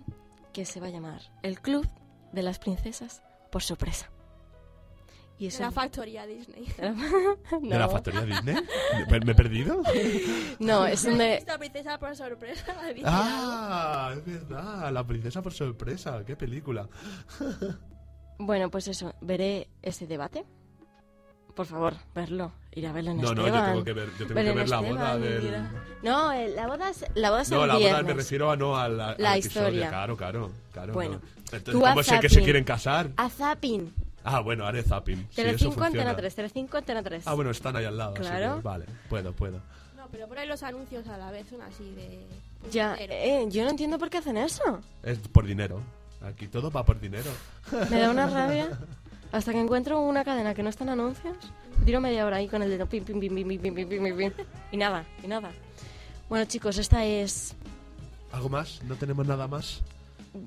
[0.54, 1.86] que se va a llamar El Club
[2.32, 3.22] de las Princesas
[3.52, 4.10] por sorpresa.
[5.38, 5.62] Y De eso.
[5.62, 6.64] la factoría Disney.
[6.78, 7.90] ¿De la No.
[7.90, 8.56] factoría Disney?
[9.10, 9.82] ¿Me, me he perdido?
[10.58, 11.34] No, es un de.
[11.34, 12.64] Esta princesa por sorpresa.
[13.04, 14.90] Ah, es verdad.
[14.90, 16.24] La princesa por sorpresa.
[16.24, 16.88] Qué película.
[18.38, 19.14] Bueno, pues eso.
[19.20, 20.46] Veré ese debate.
[21.60, 22.52] Por favor, verlo.
[22.72, 23.70] Ir a Belén No, no, yo Esteban.
[23.72, 25.68] tengo que ver, yo tengo que ver la Esteban, boda del.
[26.02, 28.04] No, el- la boda es, la boda es No, el la boda viernes.
[28.06, 29.66] me refiero a no a la, La al episodio.
[29.68, 29.88] historia.
[29.90, 30.92] Claro, claro, claro.
[30.94, 31.20] Bueno, no.
[31.52, 32.44] Entonces, tú haz ¿cómo sé que se zapping.
[32.44, 33.10] quieren casar?
[33.18, 33.92] A Zapping.
[34.24, 35.26] Ah, bueno, haré zapping.
[35.30, 35.86] Sí, eso funciona.
[35.88, 36.34] Antena 3.
[36.34, 37.26] Telecinco, Antena 3.
[37.26, 38.12] Ah, bueno, están ahí al lado.
[38.14, 38.56] así Claro.
[38.56, 39.58] que vale, puedo, puedo.
[39.98, 42.26] No, pero por ahí los anuncios a la vez son así de...
[42.70, 43.12] Ya, puntero.
[43.14, 44.80] eh, yo no entiendo por qué hacen eso.
[45.02, 45.82] Es por dinero.
[46.22, 47.30] Aquí todo va por dinero.
[47.90, 48.78] Me da una rabia.
[49.32, 51.36] Hasta que encuentro una cadena que no está en anuncios,
[51.84, 52.86] tiro media hora ahí con el dedo.
[52.86, 54.32] Pim, pim, pim, pim, pim, pim, pim, pim, pim.
[54.72, 55.50] Y nada, y nada.
[56.28, 57.54] Bueno, chicos, esta es.
[58.32, 58.82] ¿Algo más?
[58.84, 59.82] ¿No tenemos nada más?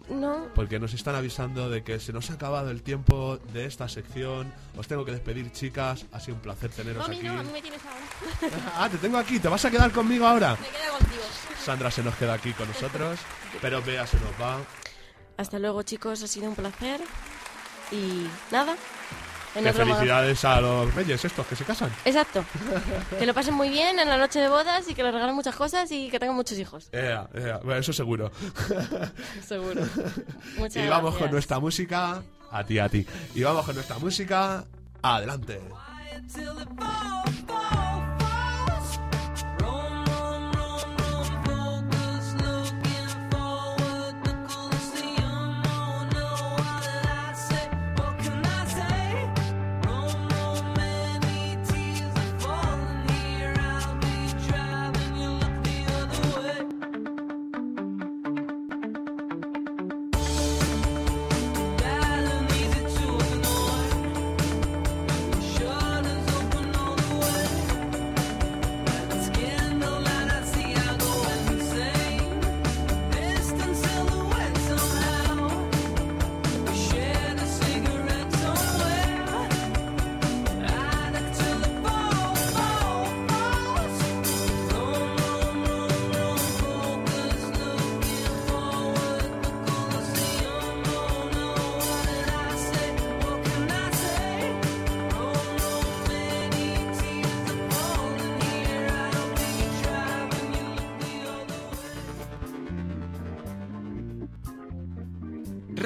[0.10, 0.48] No.
[0.56, 4.54] Porque nos están avisando de que se nos ha acabado el tiempo de esta sección.
[4.78, 6.06] Os tengo que despedir, chicas.
[6.14, 7.28] Ha sido un placer teneros mí aquí.
[7.28, 8.64] no, a mí me tienes ahora.
[8.76, 9.40] Ah, te tengo aquí.
[9.40, 10.52] ¿Te vas a quedar conmigo ahora?
[10.52, 11.24] Me quedo contigo.
[11.62, 13.20] Sandra se nos queda aquí con nosotros.
[13.62, 14.60] Pero Bea se nos va.
[15.36, 16.24] Hasta luego, chicos.
[16.24, 17.02] Ha sido un placer.
[17.94, 18.76] Y nada.
[19.56, 19.98] En Que otro modo.
[19.98, 21.92] felicidades a los reyes estos que se casan.
[22.06, 22.44] Exacto.
[23.20, 25.56] que lo pasen muy bien en la noche de bodas y que les regalen muchas
[25.56, 26.90] cosas y que tengan muchos hijos.
[26.92, 28.32] Ea, ea, bueno, eso seguro.
[29.48, 29.84] Seguro.
[30.58, 31.18] Muchas y vamos gracias.
[31.22, 32.24] con nuestra música.
[32.52, 33.06] A ti, a ti.
[33.36, 34.64] Y vamos con nuestra música.
[35.04, 35.62] Adelante.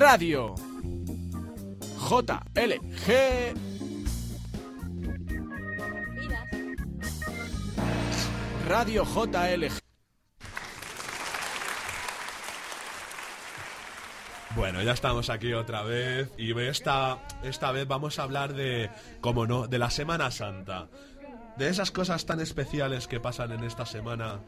[0.09, 0.55] Radio
[2.09, 3.09] JLG
[8.69, 9.79] Radio JLG
[14.55, 18.89] Bueno, ya estamos aquí otra vez y esta, esta vez vamos a hablar de,
[19.19, 20.87] como no, de la Semana Santa.
[21.57, 24.39] De esas cosas tan especiales que pasan en esta semana.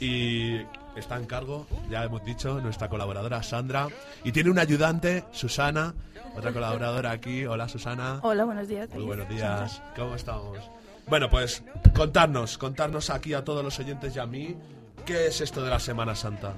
[0.00, 0.56] Y
[0.96, 3.88] está en cargo, ya hemos dicho, nuestra colaboradora Sandra.
[4.24, 5.94] Y tiene una ayudante, Susana,
[6.34, 7.44] otra colaboradora aquí.
[7.44, 8.18] Hola Susana.
[8.22, 8.88] Hola, buenos días.
[8.94, 9.82] Muy buenos días.
[9.94, 10.58] ¿Cómo estamos?
[11.06, 11.62] Bueno, pues
[11.94, 14.56] contarnos, contarnos aquí a todos los oyentes y a mí,
[15.04, 16.54] ¿qué es esto de la Semana Santa?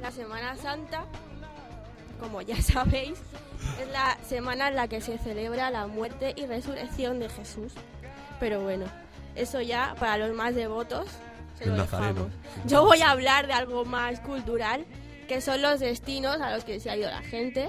[0.00, 1.04] La Semana Santa,
[2.18, 3.18] como ya sabéis,
[3.82, 7.72] es la semana en la que se celebra la muerte y resurrección de Jesús.
[8.38, 8.86] Pero bueno,
[9.36, 11.06] eso ya para los más devotos
[11.58, 12.28] se lo dejamos.
[12.66, 14.84] Yo voy a hablar de algo más cultural,
[15.28, 17.68] que son los destinos a los que se ha ido la gente,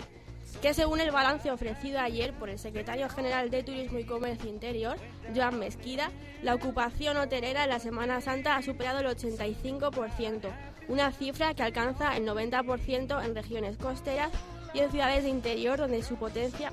[0.62, 4.98] que según el balance ofrecido ayer por el secretario general de Turismo y Comercio Interior,
[5.36, 10.50] Joan Mesquida, la ocupación hotelera en la Semana Santa ha superado el 85%,
[10.88, 14.32] una cifra que alcanza el 90% en regiones costeras
[14.74, 16.72] y en ciudades de interior donde, su potencia,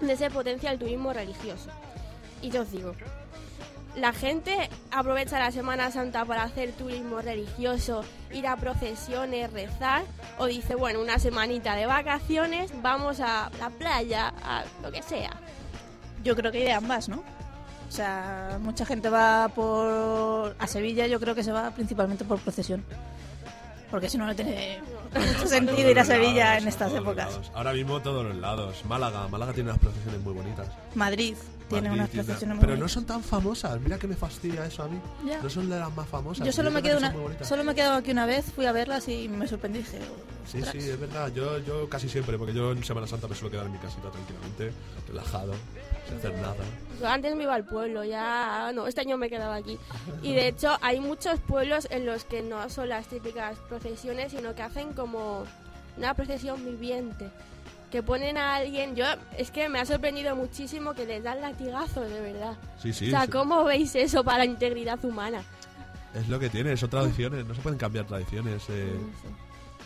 [0.00, 1.70] donde se potencia el turismo religioso.
[2.42, 2.94] Y yo os digo,
[3.96, 10.04] la gente aprovecha la Semana Santa para hacer turismo religioso, ir a procesiones, rezar,
[10.38, 15.30] o dice, bueno, una semanita de vacaciones, vamos a la playa, a lo que sea.
[16.22, 17.22] Yo creo que hay de ambas, ¿no?
[17.88, 20.56] O sea, mucha gente va por...
[20.58, 22.84] A Sevilla yo creo que se va principalmente por procesión.
[23.90, 24.80] Porque si no, no tiene
[25.14, 27.30] mucho sentido ir a Sevilla en estas épocas.
[27.32, 27.50] lados.
[27.54, 28.84] Ahora mismo todos los lados.
[28.86, 30.68] Málaga, Málaga tiene unas procesiones muy bonitas.
[30.94, 31.34] Madrid
[31.68, 32.92] tiene Madrid unas tiene- procesiones muy Pero no bonitas.
[32.92, 33.80] son tan famosas.
[33.80, 34.98] Mira que me fastidia eso a mí.
[35.26, 35.40] Ya.
[35.42, 36.46] No son de las más famosas.
[36.46, 37.12] Yo solo me, quedo una,
[37.44, 39.78] solo me he quedado aquí una vez, fui a verlas y me sorprendí.
[39.78, 39.98] Dije,
[40.46, 41.32] Sí, sí, es verdad.
[41.34, 44.08] Yo, yo casi siempre, porque yo en Semana Santa me suelo quedar en mi casita
[44.12, 44.70] tranquilamente,
[45.08, 45.52] relajado,
[46.06, 46.54] sin hacer nada.
[47.00, 49.76] Yo antes me iba al pueblo, ya no, este año me quedaba aquí.
[50.22, 54.54] Y de hecho hay muchos pueblos en los que no son las típicas procesiones, sino
[54.54, 55.44] que hacen como
[55.96, 57.30] una procesión viviente.
[57.90, 59.04] Que ponen a alguien, yo
[59.38, 62.56] es que me ha sorprendido muchísimo que les dan latigazos, de verdad.
[62.82, 63.06] Sí, sí.
[63.06, 63.30] o sea, sí.
[63.30, 65.42] ¿cómo veis eso para la integridad humana?
[66.12, 67.46] Es lo que tiene, son tradiciones.
[67.46, 68.98] No se pueden cambiar tradiciones eh,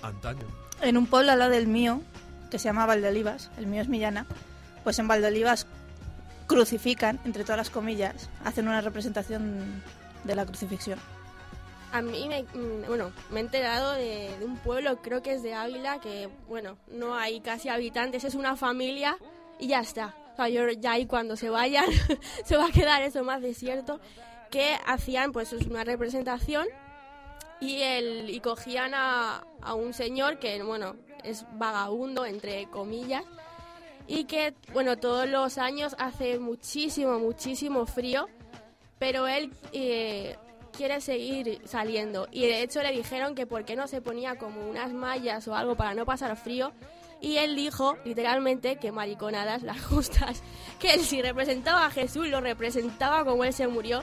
[0.01, 0.45] antaño.
[0.81, 2.01] En un pueblo al lado del mío,
[2.51, 4.27] que se llama Valdeolivas, el mío es Millana,
[4.83, 5.67] pues en Valdeolivas
[6.47, 9.83] crucifican, entre todas las comillas, hacen una representación
[10.25, 10.99] de la crucifixión.
[11.93, 15.55] A mí me, mm, bueno, me he enterado de, un pueblo, creo que es de
[15.55, 19.17] Ávila, que bueno, no hay casi habitantes, es una familia
[19.59, 20.15] y ya está.
[20.33, 21.87] O sea, yo ya ahí cuando se vayan
[22.45, 24.01] se va a quedar eso más desierto,
[24.51, 26.67] que hacían pues es una representación
[27.61, 33.25] y el y cogían a, a un señor que bueno, es vagabundo entre comillas
[34.07, 38.29] y que bueno, todos los años hace muchísimo muchísimo frío
[39.01, 40.37] pero él eh,
[40.81, 44.67] quiere seguir saliendo y de hecho le dijeron que por qué no se ponía como
[44.67, 46.73] unas mallas o algo para no pasar frío
[47.21, 50.43] y él dijo literalmente que mariconadas las justas
[50.79, 54.03] que él si representaba a Jesús lo representaba como él se murió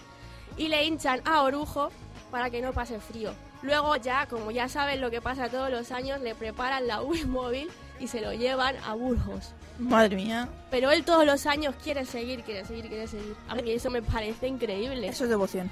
[0.55, 1.89] y le hinchan a orujo
[2.29, 5.91] para que no pase frío Luego ya, como ya saben lo que pasa todos los
[5.91, 7.69] años, le preparan la Wii móvil
[7.99, 9.53] y se lo llevan a Burgos.
[9.79, 13.35] Madre mía, Pero él todos los años quiere seguir, quiere seguir, quiere seguir.
[13.47, 15.07] A mí eso me parece increíble.
[15.07, 15.69] eso es devoción.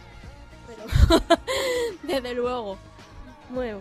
[2.04, 2.78] Desde luego.
[3.50, 3.80] Bueno,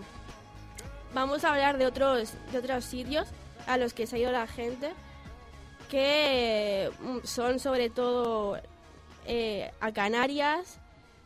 [1.14, 3.28] vamos a hablar de otros, de otros sitios
[3.66, 4.92] a los que se ha ido la gente,
[5.90, 8.58] que mm, son sobre todo
[9.26, 10.78] eh, a Canarias,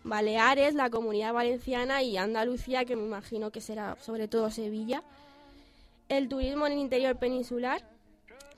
[0.05, 5.03] Baleares, la Comunidad Valenciana y Andalucía, que me imagino que será sobre todo Sevilla.
[6.09, 7.83] El turismo en el interior peninsular,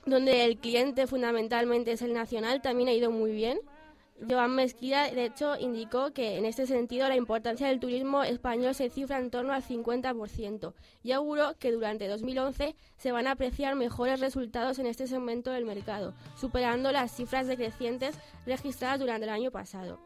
[0.05, 3.59] donde el cliente fundamentalmente es el nacional, también ha ido muy bien.
[4.29, 8.89] Joan Mesquida, de hecho, indicó que en este sentido la importancia del turismo español se
[8.89, 14.19] cifra en torno al 50% y auguró que durante 2011 se van a apreciar mejores
[14.19, 19.99] resultados en este segmento del mercado, superando las cifras decrecientes registradas durante el año pasado.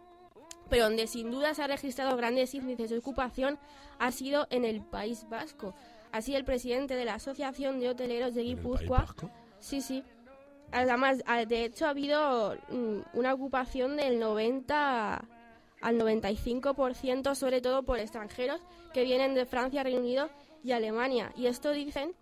[0.70, 3.60] Pero donde sin duda se han registrado grandes índices de ocupación
[4.00, 5.76] ha sido en el País Vasco.
[6.12, 9.06] Así el presidente de la Asociación de Hoteleros de ¿En el País Guipúzcoa?
[9.60, 10.04] Sí, sí.
[10.72, 15.26] Además, a- de hecho, ha habido mm, una ocupación del 90
[15.82, 18.62] al 95%, sobre todo por extranjeros
[18.94, 20.30] que vienen de Francia, Reino Unido
[20.64, 21.32] y Alemania.
[21.36, 22.14] Y esto dicen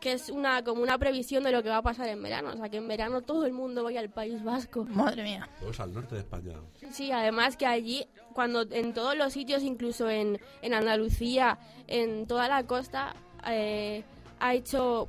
[0.00, 2.50] que es una como una previsión de lo que va a pasar en verano.
[2.54, 4.84] O sea, que en verano todo el mundo vaya al País Vasco.
[4.84, 5.46] Madre mía.
[5.60, 6.54] Todos al norte de España.
[6.90, 12.48] Sí, además que allí, cuando en todos los sitios, incluso en, en Andalucía, en toda
[12.48, 13.14] la costa,
[13.46, 14.02] eh,
[14.38, 15.06] ha hecho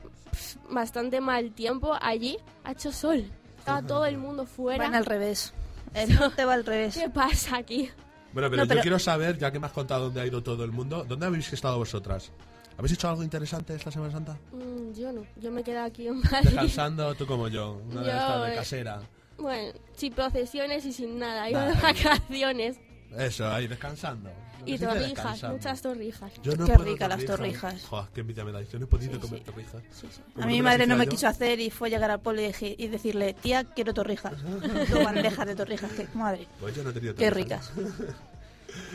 [0.69, 1.95] bastante mal tiempo.
[2.01, 3.25] Allí ha hecho sol.
[3.57, 4.83] Estaba todo el mundo fuera.
[4.83, 5.53] Van al revés.
[5.93, 6.95] El norte va al revés.
[6.95, 7.89] ¿Qué pasa aquí?
[8.33, 10.41] Bueno, pero No, pero- yo quiero saber, ya que me has contado dónde ha ido
[10.41, 12.31] todo el mundo, ¿dónde habéis estado vosotras?
[12.77, 14.37] ¿Habéis hecho algo interesante esta Semana Santa?
[14.53, 16.43] Mm, yo no, yo me quedo aquí en Madrid.
[16.43, 19.01] Descansando, tú como yo, una de Yo, estas de eh, casera.
[19.37, 21.49] Bueno, sin procesiones y sin nada.
[21.49, 22.77] Iba de vacaciones.
[23.17, 24.31] Eso, ahí descansando.
[24.65, 26.31] Y torrijas, muchas torrijas.
[26.43, 27.83] Yo no Qué puedo rica las torrijas.
[27.85, 28.61] Joder, qué envidia me da.
[28.61, 29.45] Yo no he podido Sí, comer sí.
[29.45, 29.81] torrijas.
[29.91, 30.07] Sí,
[30.41, 31.11] A mi madre no me yo.
[31.11, 34.33] quiso hacer y fue llegar al pueblo y, dije- y decirle, tía, quiero torrijas.
[34.89, 36.47] Dos bandejas de torrijas, que madre.
[36.59, 37.71] Pues yo no he tenido Qué torrijas.
[37.75, 38.15] ricas.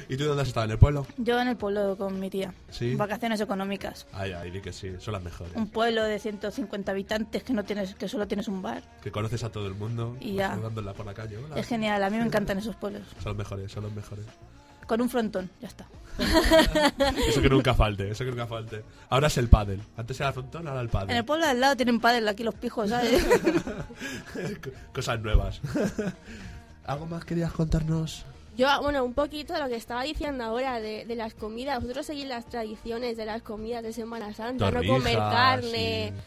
[0.08, 0.64] ¿Y tú dónde has estado?
[0.64, 1.06] ¿En el pueblo?
[1.18, 2.54] Yo en el pueblo con mi tía.
[2.70, 2.94] Sí.
[2.94, 4.06] Vacaciones económicas.
[4.10, 5.54] Ay, ay, di que sí, son las mejores.
[5.54, 8.82] Un pueblo de 150 habitantes que no tienes que solo tienes un bar.
[9.02, 10.16] Que conoces a todo el mundo.
[10.18, 10.50] Y ya.
[10.50, 11.36] Saludándola por la calle.
[11.36, 11.56] Hola.
[11.58, 13.02] Es genial, a mí me encantan esos pueblos.
[13.22, 14.24] Son los mejores, son los mejores.
[14.86, 15.86] Con un frontón, ya está.
[17.28, 18.82] Eso que nunca falte, eso que nunca falte.
[19.10, 19.82] Ahora es el pádel.
[19.98, 21.16] Antes era el frontón, ahora el En pádel.
[21.16, 23.22] el pueblo de al lado tienen pádel aquí los pijos, ¿sabes?
[24.94, 25.60] Cosas nuevas.
[26.86, 28.24] ¿Algo más querías contarnos?
[28.56, 31.80] Yo, bueno, un poquito de lo que estaba diciendo ahora de, de las comidas.
[31.82, 36.12] Vosotros seguís las tradiciones de las comidas de Semana Santa, no comer carne.
[36.16, 36.22] sí.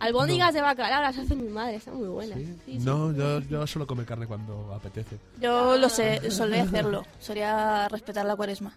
[0.00, 2.38] Albóndigas de bacalao las hace mi madre, están muy buenas.
[2.38, 2.44] ¿Sí?
[2.66, 2.78] Sí, sí.
[2.84, 5.18] No, yo, yo solo come carne cuando apetece.
[5.40, 7.04] Yo lo sé, solía hacerlo.
[7.18, 8.74] Solía respetar la cuaresma.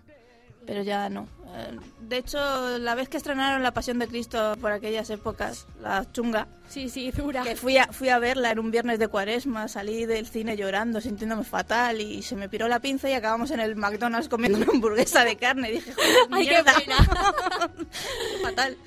[0.65, 1.27] Pero ya no.
[1.55, 6.09] Eh, De hecho, la vez que estrenaron La Pasión de Cristo por aquellas épocas, la
[6.11, 7.41] chunga, Sí, sí, dura.
[7.43, 11.01] que fui a, fui a verla en un viernes de cuaresma, salí del cine llorando,
[11.01, 14.67] sintiéndome fatal y se me piró la pinza y acabamos en el McDonald's comiendo una
[14.71, 15.69] hamburguesa de carne.
[15.69, 16.73] Y dije, joder, Ay, qué mierda.
[16.79, 16.95] pena.
[18.43, 18.77] fatal.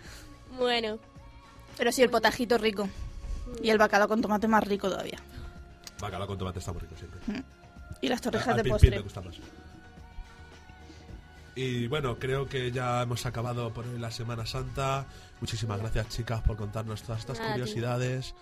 [0.57, 0.99] Bueno,
[1.77, 2.89] Pero sí, el potajito rico.
[3.63, 5.19] Y el bacalao con tomate más rico todavía.
[6.01, 7.21] Bacalao con tomate está muy rico siempre.
[8.01, 8.91] Y las torrijas Al de pin pin postre.
[8.91, 9.37] me gusta más.
[11.57, 15.07] Y bueno, creo que ya hemos acabado por hoy la Semana Santa.
[15.41, 18.35] Muchísimas gracias, chicas, por contarnos todas estas Nada, curiosidades.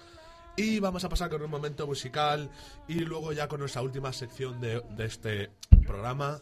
[0.57, 2.51] Y vamos a pasar con un momento musical
[2.89, 5.51] y luego ya con nuestra última sección de, de este
[5.87, 6.41] programa.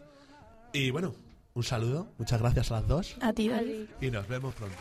[0.73, 1.15] Y bueno,
[1.55, 3.87] un saludo, muchas gracias a las dos A ti, David.
[4.01, 4.77] y nos vemos pronto.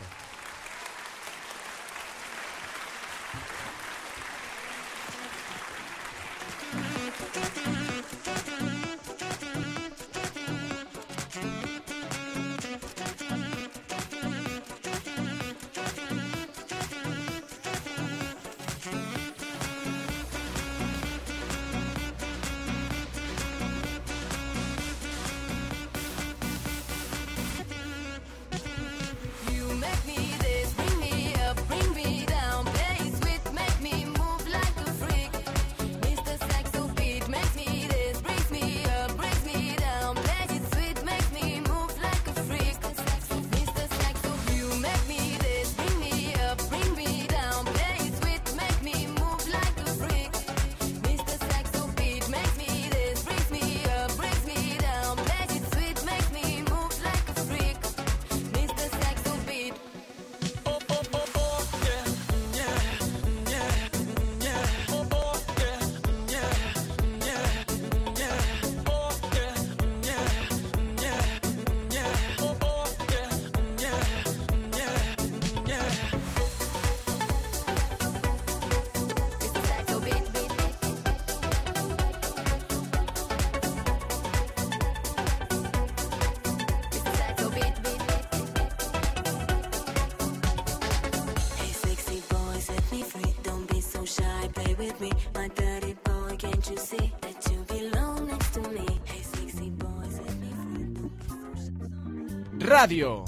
[102.80, 103.26] Radio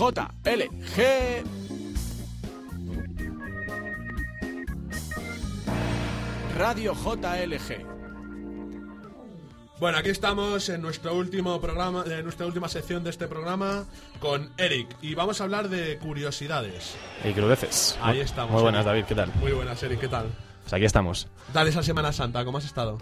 [0.00, 1.44] JLG
[6.56, 7.84] Radio JLG
[9.78, 13.84] Bueno, aquí estamos en nuestro último programa, en nuestra última sección de este programa
[14.18, 16.96] con Eric y vamos a hablar de curiosidades.
[17.22, 17.98] Y crudeces.
[18.00, 18.52] Ahí estamos.
[18.52, 18.86] Muy buenas, Eric.
[18.86, 19.40] David, ¿qué tal?
[19.40, 20.26] Muy buenas, Eric, ¿qué tal?
[20.62, 21.28] Pues aquí estamos.
[21.52, 22.96] Tal esa Semana Santa, ¿cómo has estado?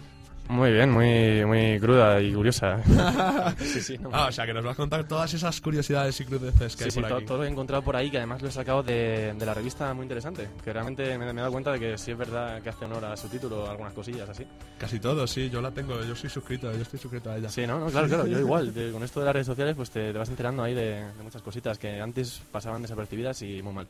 [0.49, 2.81] Muy bien, muy, muy cruda y curiosa.
[3.59, 3.99] sí, sí.
[4.11, 6.83] Ah, o sea, que nos vas a contar todas esas curiosidades y crudeces que Sí,
[6.85, 7.25] hay sí, por to- aquí.
[7.25, 9.53] todo lo que he encontrado por ahí, que además lo he sacado de, de la
[9.53, 10.49] revista muy interesante.
[10.63, 13.05] Que realmente me, me he dado cuenta de que sí es verdad que hace honor
[13.05, 14.43] a su título, algunas cosillas así.
[14.79, 17.49] Casi todo, sí, yo la tengo, yo soy suscrito, yo estoy suscrito a ella.
[17.49, 18.73] Sí, no, no, claro, claro, yo igual.
[18.73, 21.23] de- con esto de las redes sociales, pues te, te vas enterando ahí de, de
[21.23, 23.87] muchas cositas que antes pasaban desapercibidas y muy mal.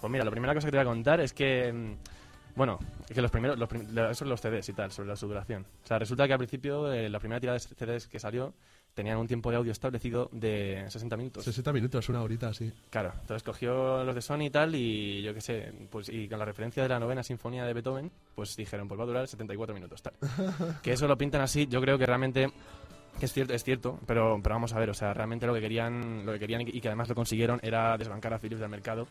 [0.00, 1.94] Pues mira, la primera cosa que te voy a contar es que.
[2.56, 2.78] Bueno,
[3.12, 5.66] que los primeros, los son los CDs y tal, sobre la su duración.
[5.82, 8.54] O sea, resulta que al principio, eh, la primera tirada de CDs que salió,
[8.94, 11.44] tenían un tiempo de audio establecido de 60 minutos.
[11.44, 12.72] 60 minutos, una horita, sí.
[12.90, 16.38] Claro, entonces cogió los de Sony y tal, y yo qué sé, pues y con
[16.38, 19.74] la referencia de la novena sinfonía de Beethoven, pues dijeron, pues va a durar 74
[19.74, 20.14] minutos, tal.
[20.82, 22.52] que eso lo pintan así, yo creo que realmente
[23.18, 25.60] que es cierto, es cierto, pero, pero vamos a ver, o sea, realmente lo que
[25.60, 29.06] querían, lo que querían y que además lo consiguieron era desbancar a Philips del mercado.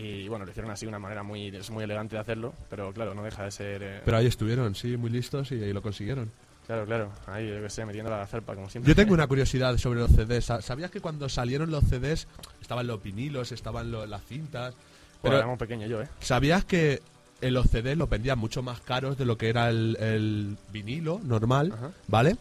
[0.00, 3.14] Y bueno, lo hicieron así, una manera muy, es muy elegante de hacerlo, pero claro,
[3.14, 3.82] no deja de ser...
[3.82, 6.30] eh, Pero ahí estuvieron, sí, muy listos y, y lo consiguieron.
[6.66, 8.88] Claro, claro, ahí yo qué sé, metiendo la zarpa como siempre.
[8.88, 10.44] Yo tengo una curiosidad sobre los CDs.
[10.44, 12.28] Sa- ¿Sabías que cuando salieron los CDs
[12.60, 14.74] estaban los vinilos, estaban las cintas?
[15.22, 16.08] Joder, era muy pequeño yo, ¿eh?
[16.20, 17.00] ¿Sabías que
[17.40, 21.20] en los CDs los vendían mucho más caros de lo que era el, el vinilo
[21.24, 21.72] normal?
[21.74, 21.90] Ajá.
[22.06, 22.36] ¿Vale?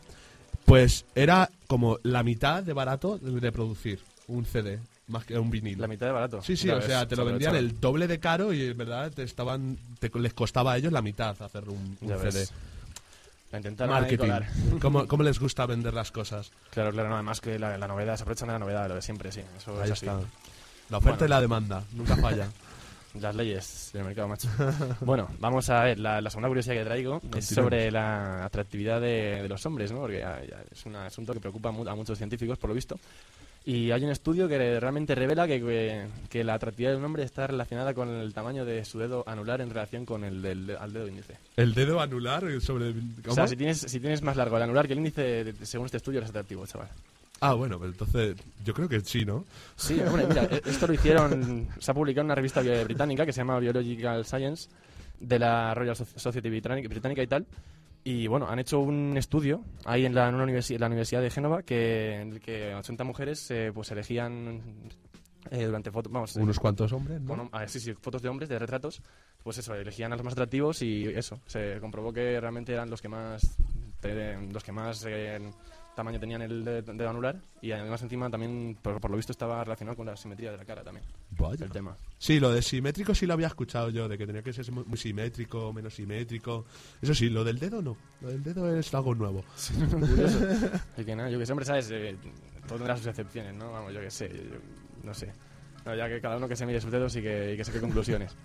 [0.65, 5.81] Pues era como la mitad de barato de producir un CD más que un vinilo.
[5.81, 6.41] La mitad de barato.
[6.41, 9.11] Sí, sí, o ves, sea, te lo vendían el doble de caro y en verdad
[9.11, 12.33] te estaban te- les costaba a ellos la mitad hacer un, un Ya ves.
[12.33, 12.47] CD.
[13.51, 14.29] La intentaron Marketing.
[14.81, 16.51] ¿Cómo, cómo les gusta vender las cosas?
[16.71, 19.01] Claro, claro, no, además que la, la novedad, se aprovechan de la novedad, lo de
[19.01, 19.41] siempre, sí.
[19.57, 20.05] Eso Ahí es así.
[20.05, 20.19] está.
[20.89, 21.25] La oferta Bueno.
[21.25, 22.47] y la demanda, nunca falla.
[23.21, 24.47] Las leyes del mercado, macho.
[25.01, 29.41] bueno, vamos a ver, la, la segunda curiosidad que traigo es sobre la atractividad de,
[29.41, 30.01] de los hombres, ¿no?
[30.01, 32.99] Porque ya- ya es un asunto que preocupa a muchos científicos, por lo visto.
[33.69, 37.23] Y hay un estudio que realmente revela que, que, que la atractividad de un hombre
[37.23, 40.93] está relacionada con el tamaño de su dedo anular en relación con el del al
[40.93, 41.35] dedo índice.
[41.57, 42.93] El dedo anular sobre...
[43.27, 45.97] O sea, si tienes, si tienes más largo el anular que el índice, según este
[45.97, 46.87] estudio, eres atractivo, chaval.
[47.41, 49.43] Ah, bueno, pues entonces yo creo que sí, ¿no?
[49.75, 53.33] Sí, hombre, mira, e- esto lo hicieron, se ha publicado en una revista británica que
[53.33, 54.69] se llama Biological Science
[55.19, 57.45] de la Royal Soc- Society Británica, británica y tal.
[58.03, 61.21] Y bueno, han hecho un estudio ahí en la, en una universi- en la Universidad
[61.21, 64.61] de Génova que, en el que 80 mujeres eh, pues elegían
[65.51, 67.19] eh, durante fotos, vamos, eh, Unos cuantos hombres,
[67.51, 69.01] ah, sí, sí, fotos de hombres, de retratos,
[69.43, 73.01] pues eso, elegían a los más atractivos y eso, se comprobó que realmente eran los
[73.01, 73.57] que más,
[73.99, 75.39] te- los que más eh,
[75.97, 79.61] tamaño tenían el de- dedo anular y además encima también, por, por lo visto, estaba
[79.63, 81.05] relacionado con la simetría de la cara también.
[81.31, 81.65] Vaya.
[81.65, 81.97] El tema.
[82.17, 84.97] Sí, lo de simétrico sí lo había escuchado yo, de que tenía que ser muy
[84.97, 86.65] simétrico, menos simétrico.
[87.01, 87.97] Eso sí, lo del dedo no.
[88.21, 89.43] Lo del dedo es algo nuevo.
[89.91, 90.39] Curioso.
[90.97, 92.15] Y que nada, yo que sé, hombre, sabes, eh,
[92.67, 93.71] todo tendrá sus excepciones, ¿no?
[93.71, 94.59] Vamos, yo que sé, yo-
[95.03, 95.33] no sé.
[95.85, 97.79] No, ya que cada uno que se mire sus dedos y que, y que saque
[97.79, 98.35] conclusiones.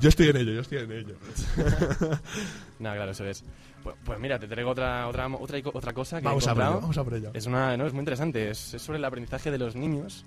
[0.00, 1.14] Yo estoy en ello, yo estoy en ello.
[2.80, 3.44] Nada, claro, eso es.
[3.82, 6.62] Pues, pues mira, te traigo otra otra otra, otra cosa que Vamos he a por
[6.62, 6.80] ello, encontrado.
[6.80, 7.30] vamos a por ello.
[7.34, 8.50] Es una, no, es muy interesante.
[8.50, 10.24] Es, es sobre el aprendizaje de los niños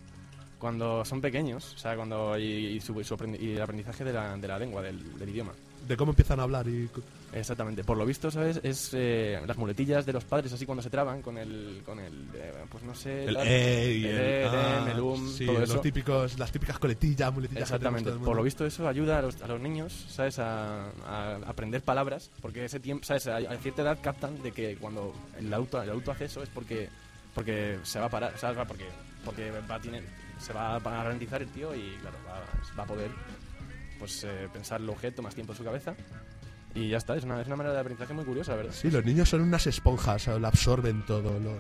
[0.60, 4.14] cuando son pequeños, o sea, cuando y, y su, su aprendi- y el aprendizaje de
[4.14, 5.52] la, de la lengua, del, del idioma.
[5.88, 6.90] De cómo empiezan a hablar y...
[7.34, 7.84] Exactamente.
[7.84, 8.60] Por lo visto, ¿sabes?
[8.64, 12.14] Es eh, las muletillas de los padres, así cuando se traban con el, con el,
[12.36, 15.60] eh, pues no sé, El e y el, el, ah, el, el um, sí, todo
[15.60, 15.82] los eso.
[15.82, 17.64] típicos, las típicas coletillas, muletillas.
[17.64, 18.10] Exactamente.
[18.10, 20.40] todo el Por lo visto eso ayuda a los, a los niños, ¿sabes?
[20.40, 23.28] A, a aprender palabras, porque ese tiempo, ¿sabes?
[23.28, 26.50] A, a cierta edad captan de que cuando el adulto, el adulto hace eso es
[26.50, 26.90] porque
[27.34, 28.58] porque se va a parar, ¿sabes?
[28.68, 28.86] Porque
[29.24, 30.04] porque va a tener,
[30.40, 32.44] se va a ralentizar el tío y claro, va,
[32.78, 33.10] va a poder
[34.02, 35.96] pues eh, pensar el objeto más tiempo en su cabeza
[36.76, 37.16] y ya está.
[37.16, 38.74] Es una, es una manera de aprendizaje muy curiosa, ¿verdad?
[38.74, 41.58] Sí, los niños son unas esponjas, lo absorben todo, lo,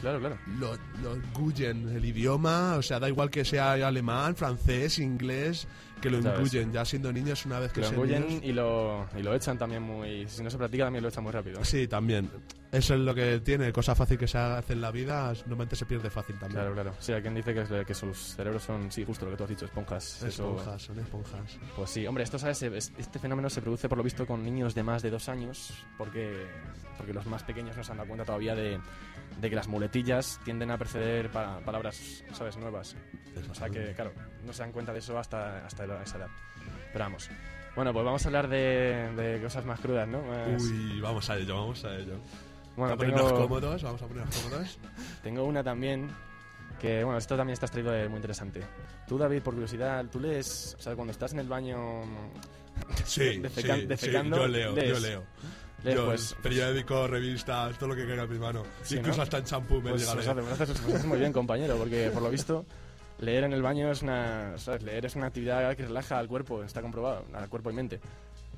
[0.00, 0.36] Claro, claro.
[0.58, 5.66] lo, lo engullen el idioma, o sea, da igual que sea alemán, francés, inglés,
[6.02, 6.38] que lo ¿Sabes?
[6.52, 6.72] engullen.
[6.72, 9.56] Ya siendo niños, una vez que lo sean engullen niños- y lo, y lo echan
[9.56, 10.28] también muy...
[10.28, 11.64] Si no se practica también lo echan muy rápido.
[11.64, 12.30] Sí, también.
[12.74, 15.86] Eso es lo que tiene, cosa fácil que se hace en la vida, normalmente se
[15.86, 16.60] pierde fácil también.
[16.60, 16.94] Claro, claro.
[16.98, 19.44] Sí, hay quien dice que, es- que sus cerebros son, sí, justo lo que tú
[19.44, 20.22] has dicho, esponjas.
[20.22, 21.58] Eso- Esponjas, son esponjas.
[21.76, 22.62] Pues sí, hombre, esto, ¿sabes?
[22.62, 25.72] Es- Este fenómeno se produce, por lo visto, con niños de más de dos años,
[25.98, 26.46] porque,
[26.96, 28.78] porque los más pequeños no se han dado cuenta todavía de,
[29.40, 32.96] de que las muletillas tienden a preceder pa- palabras, ¿sabes?, nuevas.
[33.50, 34.12] O sea que, claro,
[34.44, 36.28] no se dan cuenta de eso hasta, hasta esa edad.
[36.92, 37.28] Pero vamos.
[37.74, 40.22] Bueno, pues vamos a hablar de, de cosas más crudas, ¿no?
[40.22, 42.20] Más- Uy, vamos a ello, vamos a ello.
[42.76, 44.78] Bueno, vamos a ponernos tengo- cómodos, vamos a ponernos cómodos.
[45.22, 46.08] Tengo una también
[46.80, 48.62] que, bueno, esto también está traído de muy interesante.
[49.06, 52.02] Tú, David, por curiosidad, ¿tú lees, o sea, cuando estás en el baño
[53.04, 54.88] Sí, defeca- sí, defecando, sí, yo leo, lees?
[54.88, 55.22] yo leo.
[55.84, 58.62] Lees, Yo, pues, periódicos, revistas, todo lo que caiga en mi mano.
[58.82, 59.22] Sí, Incluso ¿no?
[59.24, 60.26] hasta en champú me Pues llega os
[60.58, 62.64] haces, haces muy bien, compañero, porque por lo visto
[63.18, 64.82] leer en el baño es una, ¿sabes?
[64.82, 68.00] Leer es una actividad que relaja al cuerpo, está comprobado, al cuerpo y mente.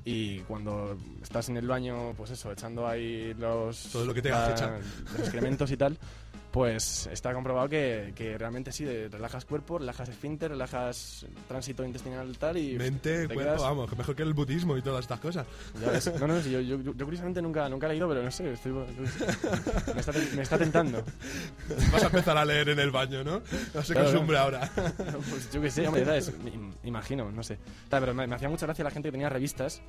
[0.09, 4.29] Y cuando estás en el baño, pues eso, echando ahí los, Todo lo que que
[4.29, 4.79] echar.
[5.11, 5.97] los excrementos y tal,
[6.57, 12.33] pues está comprobado que, que realmente sí, relajas cuerpo, relajas esfínter, relajas tránsito intestinal y
[12.33, 15.19] tal y Mente, te cuerpo, quedas- vamos, que mejor que el budismo y todas estas
[15.19, 15.45] cosas.
[15.79, 16.11] ya ves.
[16.19, 18.71] No, no, sí, yo, yo, yo curiosamente nunca, nunca he leído, pero no sé, estoy,
[18.73, 21.03] me, está, me está tentando.
[21.91, 23.43] Vas a empezar a leer en el baño, ¿no?
[23.75, 24.43] No se Claro, costumbre ¿no?
[24.43, 24.71] ahora.
[25.29, 26.33] Pues yo qué sé, hombre, ¿sabes?
[26.43, 27.59] Im- Imagino, no sé.
[27.87, 29.79] Pero me, me hacía mucha gracia la gente que tenía revistas.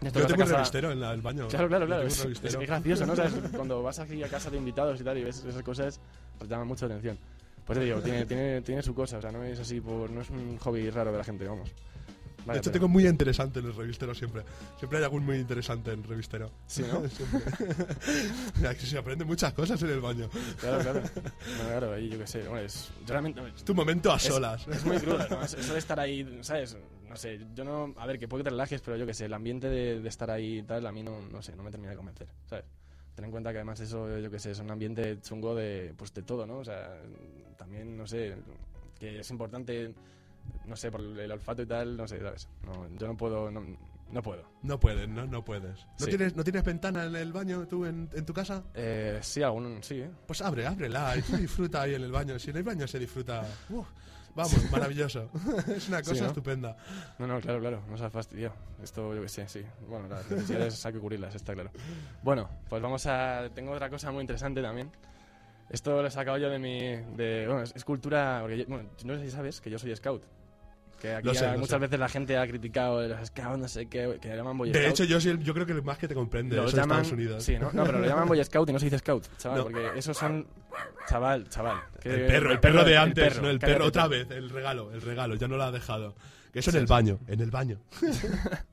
[0.00, 1.48] De Yo tengo un casa- revistero en la- el baño.
[1.48, 2.02] Claro, claro, claro.
[2.06, 3.16] Es, es, gracioso, ¿no?
[3.16, 3.32] ¿Sabes?
[3.56, 5.98] Cuando vas aquí a casa de invitados y tal y ves esas cosas,
[6.38, 7.18] pues llaman mucho la atención.
[7.64, 10.10] Pues te digo, tiene, tiene, tiene su cosa, o sea, no es así por.
[10.10, 11.68] No es un hobby raro de la gente, vamos.
[11.68, 14.42] De Vale, hecho, pero- tengo muy interesante en el revistero siempre.
[14.78, 16.48] Siempre hay algún muy interesante en el revistero.
[16.68, 17.02] Sí, ¿no?
[18.78, 20.28] Se aprenden muchas cosas en el baño.
[20.60, 21.00] Claro, claro.
[21.00, 21.30] Bueno,
[21.68, 22.46] claro, ahí yo qué sé.
[22.46, 24.64] Hombre, es, realmente, Es tu momento a es- solas.
[24.68, 25.42] Es, muy crudo, ¿no?
[25.42, 26.76] Es- Eso de estar ahí, ¿sabes?
[27.16, 27.94] No sé, yo no.
[27.96, 30.08] A ver, que puede que te relajes, pero yo qué sé, el ambiente de, de
[30.08, 32.66] estar ahí y tal, a mí no, no sé, no me termina de convencer, ¿sabes?
[33.14, 36.12] Ten en cuenta que además eso, yo qué sé, es un ambiente chungo de, pues,
[36.12, 36.58] de todo, ¿no?
[36.58, 37.00] O sea,
[37.56, 38.36] también, no sé,
[39.00, 39.94] que es importante,
[40.66, 42.46] no sé, por el olfato y tal, no sé, ¿sabes?
[42.66, 43.64] No, yo no puedo, no,
[44.12, 44.42] no puedo.
[44.62, 45.26] No puedes, ¿no?
[45.26, 45.86] No puedes.
[45.98, 46.10] ¿No, Sí.
[46.10, 48.62] tienes, ¿No tienes ventana en el baño tú en, en tu casa?
[48.74, 50.10] Eh, sí, algún, sí, ¿eh?
[50.26, 52.38] Pues abre, ábrela y disfruta ahí en el baño.
[52.38, 53.86] Si en el baño se disfruta, uf,
[54.36, 55.28] vamos, maravilloso.
[55.74, 56.26] es una cosa Sí, ¿no?
[56.28, 56.76] estupenda.
[57.18, 58.54] No, no, claro, claro, no se ha fastidiado.
[58.82, 59.62] Esto yo que sé, sí.
[59.88, 61.70] Bueno, las necesidades hay que cubrirlas, está claro.
[62.22, 63.48] Bueno, pues vamos a...
[63.54, 64.90] Tengo otra cosa muy interesante también.
[65.70, 66.80] Esto lo he sacado yo de mi...
[67.16, 68.38] De, bueno, es, es cultura...
[68.42, 70.22] Porque yo- bueno, no sé si sabes que yo soy scout.
[71.00, 73.58] Que aquí Lo sé, ya lo muchas veces la gente ha criticado de los scouts,
[73.58, 74.90] no sé qué, que le llaman boy De scout.
[74.92, 77.44] hecho, yo, yo creo que el más que te comprende Lo eso de Estados Unidos.
[77.44, 77.70] Sí, ¿no?
[77.72, 79.64] No, pero lo llaman boy scout y no se dice scout, chaval, No.
[79.64, 80.46] porque esos son...
[81.08, 81.78] Chaval, chaval.
[82.00, 84.48] que- El perro, el perro de el antes, perro, no el perro, otra vez, el
[84.50, 86.14] regalo, el regalo, ya no lo ha dejado.
[86.52, 86.90] Que eso Sí, en el sí.
[86.92, 87.78] baño, en el baño.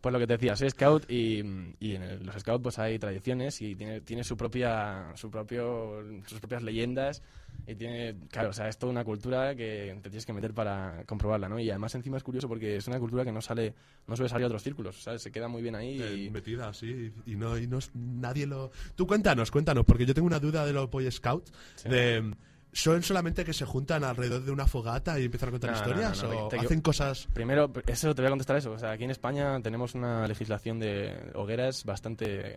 [0.00, 1.38] Pues lo que te decía, soy scout y,
[1.78, 6.02] y en el- los scouts pues hay tradiciones y tiene, tiene su propia su propio
[6.26, 7.22] sus propias leyendas
[7.66, 11.04] y tiene claro o sea es toda una cultura que te tienes que meter para
[11.06, 13.74] comprobarla no y además encima es curioso porque es una cultura que no sale
[14.06, 15.22] no suele salir a otros círculos ¿sabes?
[15.22, 18.46] se queda muy bien ahí Eh, y metida así y no y no es- nadie
[18.46, 21.88] lo tú cuéntanos cuéntanos porque yo tengo una duda de los boy scouts Sí.
[21.88, 22.34] de
[22.74, 26.22] son solamente que se juntan alrededor de una fogata y empiezan a contar no, historias
[26.22, 28.72] no, no, o te- te- hacen cosas Primero, eso te voy a contestar eso.
[28.72, 32.56] O sea, aquí en España tenemos una legislación de hogueras bastante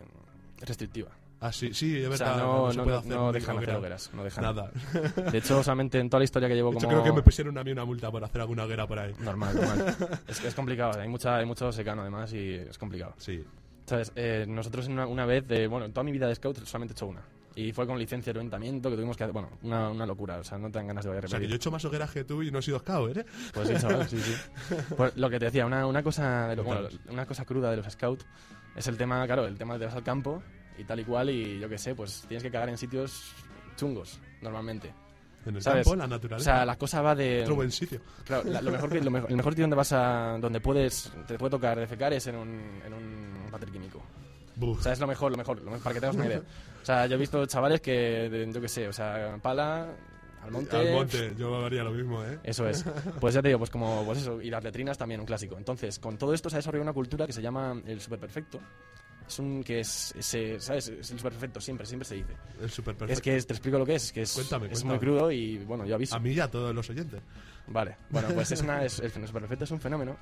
[0.62, 1.10] restrictiva.
[1.48, 3.50] Ah, sí, sí, es O sea, verdad, no, se no, puede no- hacer no dejan
[3.58, 3.78] hacer hoguera.
[3.78, 4.10] hogueras.
[4.14, 4.44] No dejan.
[4.44, 4.72] Nada.
[5.32, 6.88] De hecho, solamente en toda la historia que llevo como...
[6.88, 9.14] creo que me pusieron a mí una multa por hacer alguna hoguera por ahí.
[9.20, 9.96] Normal, normal.
[10.28, 13.14] es que es complicado, hay, mucha, hay mucho secano además y es complicado.
[13.18, 13.44] Sí.
[13.86, 14.12] ¿Sabes?
[14.16, 16.96] Eh, nosotros una, una vez, de, bueno, en toda mi vida de scout solamente he
[16.96, 17.22] hecho una.
[17.58, 20.44] Y fue con licencia de ayuntamiento que tuvimos que hacer, bueno, una, una locura, o
[20.44, 21.48] sea, no te dan ganas de O sea, que repetir.
[21.50, 23.26] yo he hecho más hogueras que tú y no he sido scout, ¿eh?
[23.54, 24.36] Pues sí, chaval, sí, sí.
[24.98, 27.78] Pues lo que te decía, una, una cosa de lo- bueno, una cosa cruda de
[27.78, 28.26] los scouts
[28.76, 30.44] es el tema, claro, el tema de te vas al campo
[30.78, 33.32] y tal y cual y yo qué sé, pues tienes que cagar en sitios
[33.76, 34.92] chungos, normalmente.
[35.46, 35.86] En el ¿Sabes?
[35.86, 36.52] campo, la naturaleza.
[36.52, 37.44] O sea, la cosa va de...
[37.44, 38.00] Otro buen sitio.
[38.24, 40.38] Claro, la- lo mejor que, lo mejor- el mejor sitio donde vas a...
[40.40, 44.02] donde puedes, te puede tocar defecar es en un, en un váter químico.
[44.56, 44.80] Buf.
[44.80, 46.40] O sea, es lo mejor, lo mejor, lo mejor, para que tengas una idea.
[46.82, 49.88] O sea, yo he visto chavales que, yo qué sé, o sea, pala,
[50.42, 50.78] al monte...
[50.78, 52.40] Al monte, yo haría lo mismo, ¿eh?
[52.44, 52.84] Eso es.
[53.20, 55.58] Pues ya te digo, pues como pues eso, y las letrinas también, un clásico.
[55.60, 58.60] Entonces, con todo esto se ha desarrollado una cultura que se llama el superperfecto.
[59.28, 60.88] Es un que es, ese, ¿sabes?
[60.90, 62.34] Es el superperfecto, siempre, siempre se dice.
[62.62, 64.72] El super Es que es- te explico lo que es, es que es, Cuéntame, es
[64.74, 64.94] cuéntame.
[64.94, 66.16] muy crudo y bueno, yo aviso.
[66.16, 67.22] A mí y a todos los oyentes.
[67.68, 70.16] Vale, bueno, pues es una, es, el superperfecto es un fenómeno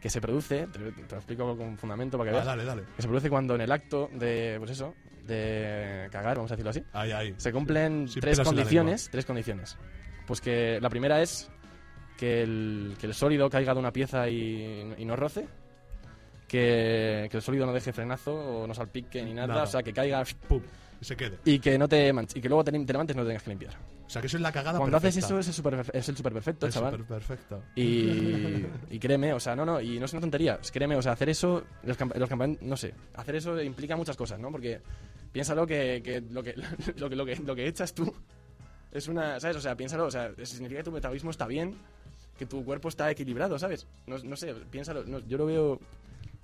[0.00, 2.82] que se produce, te, te lo explico con fundamento para que Ah, veas, dale, dale.
[2.96, 4.94] que se produce cuando en el acto de, pues eso,
[5.26, 7.34] de cagar, vamos a decirlo así, Ahí, ahí.
[7.36, 9.76] se cumplen Sin tres condiciones, tres condiciones.
[10.26, 11.50] Pues que la primera es
[12.16, 15.46] que el, que el sólido caiga de una pieza y, y no roce,
[16.50, 19.62] que, que el sólido no deje frenazo o no salpique ni nada, Nada.
[19.62, 20.60] o sea, que caiga Pum,
[21.00, 21.38] y se quede.
[21.44, 23.42] y que no te manch- y que luego te, te levantes y no te tengas
[23.44, 23.74] que limpiar.
[24.04, 26.16] O sea, que eso es la cagada Cuando haces eso es el super, es el
[26.16, 26.92] superperfecto, El chaval.
[26.98, 27.62] superperfecto.
[27.76, 30.58] Y, y créeme, o sea, no, no, y no es una tontería.
[30.72, 34.40] Créeme, o sea, hacer eso, los, los campamentos, no sé, hacer eso implica muchas cosas,
[34.40, 34.50] ¿no?
[34.50, 34.80] Porque
[35.30, 36.54] piénsalo que, que lo que
[36.96, 38.12] lo que lo que lo que echas tú
[38.90, 39.56] es una, ¿sabes?
[39.56, 41.76] O sea, piénsalo, o sea, significa que tu metabolismo está bien,
[42.36, 43.86] que tu cuerpo está equilibrado, ¿sabes?
[44.08, 45.04] No, no sé, piénsalo.
[45.04, 45.80] no, yo lo veo.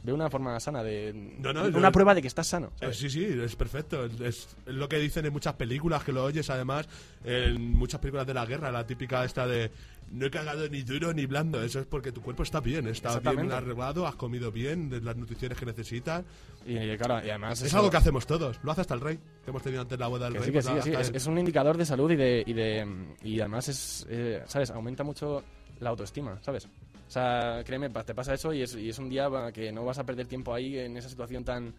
[0.06, 1.12] Veo una forma sana de.
[1.12, 2.70] No, no, una yo- prueba de que estás sano.
[2.80, 4.04] Eh, sí, sí, es perfecto.
[4.06, 6.88] Es, es lo que dicen en muchas películas, que lo oyes además
[7.24, 9.70] en muchas películas de la guerra, la típica esta de
[10.12, 11.60] no he cagado ni duro ni blando.
[11.60, 15.16] Eso es porque tu cuerpo está bien, está bien arreglado, has comido bien, de las
[15.16, 16.24] nutriciones que necesitas.
[16.64, 17.60] Y, claro, y además.
[17.60, 18.60] Es eso- algo que hacemos todos.
[18.62, 20.46] Lo hace hasta el rey, que hemos tenido antes la boda del Que rey.
[20.48, 22.44] sí, que sí, Es, el- es un indicador de salud y de.
[22.46, 22.86] Y, de,
[23.24, 24.06] y además es.
[24.08, 24.70] eh, ¿Sabes?
[24.70, 25.42] Aumenta mucho
[25.80, 26.68] la autoestima, ¿sabes?
[27.06, 29.98] O sea, créeme, te pasa eso y es, y es un día que no vas
[29.98, 31.72] a perder tiempo ahí en esa situación tan.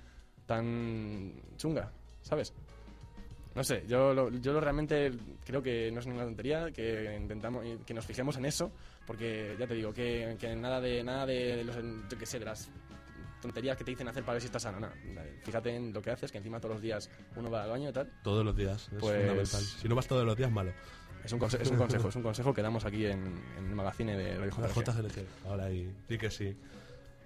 [0.45, 1.34] tan.
[1.57, 2.53] chunga, ¿sabes?
[3.55, 5.11] No sé, yo, lo, yo lo realmente
[5.43, 8.71] creo que no es ninguna tontería, que intentamos que nos fijemos en eso,
[9.05, 12.45] porque ya te digo, que, que nada de nada de los, yo qué sé, de
[12.45, 12.69] las
[13.41, 14.93] tonterías que te dicen hacer para ver si estás sano, nada.
[15.43, 17.93] Fíjate en lo que haces, que encima todos los días uno va al baño y
[17.93, 18.11] tal.
[18.23, 19.61] Todos los días, es Pues- fundamental.
[19.61, 20.71] Si no vas todos los días, malo.
[21.28, 23.21] Es un, conse- es un consejo, es un consejo que damos aquí en,
[23.57, 24.51] en el magazine de Radio.
[25.45, 26.57] Ahora ahí, sí que sí.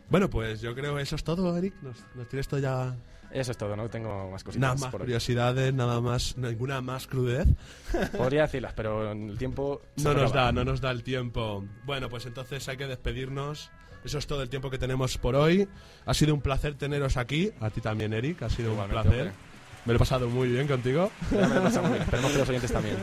[0.09, 1.73] Bueno, pues yo creo que eso es todo, Eric.
[1.81, 2.95] Nos, nos tienes todo ya.
[3.31, 4.59] Eso es todo, no tengo más cositas.
[4.61, 5.05] Nada más por hoy.
[5.05, 7.47] curiosidades, nada más, ninguna más crudez.
[8.17, 10.45] Podría decirlas, pero el tiempo se No nos acaba.
[10.47, 11.63] da, no nos da el tiempo.
[11.85, 13.71] Bueno, pues entonces hay que despedirnos.
[14.03, 15.69] Eso es todo el tiempo que tenemos por hoy.
[16.07, 17.51] Ha sido un placer teneros aquí.
[17.61, 18.41] A ti también, Eric.
[18.41, 19.27] Ha sido Igualmente, un placer.
[19.27, 19.51] hombre.
[19.85, 21.09] Me lo he pasado muy bien contigo.
[21.31, 22.01] Ya me lo he pasado muy bien.
[22.03, 22.97] Esperemos que los oyentes también.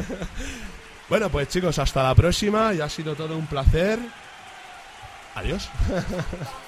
[1.08, 2.72] Bueno, pues chicos, hasta la próxima.
[2.74, 3.98] Ya ha sido todo un placer.
[5.34, 5.70] Adiós.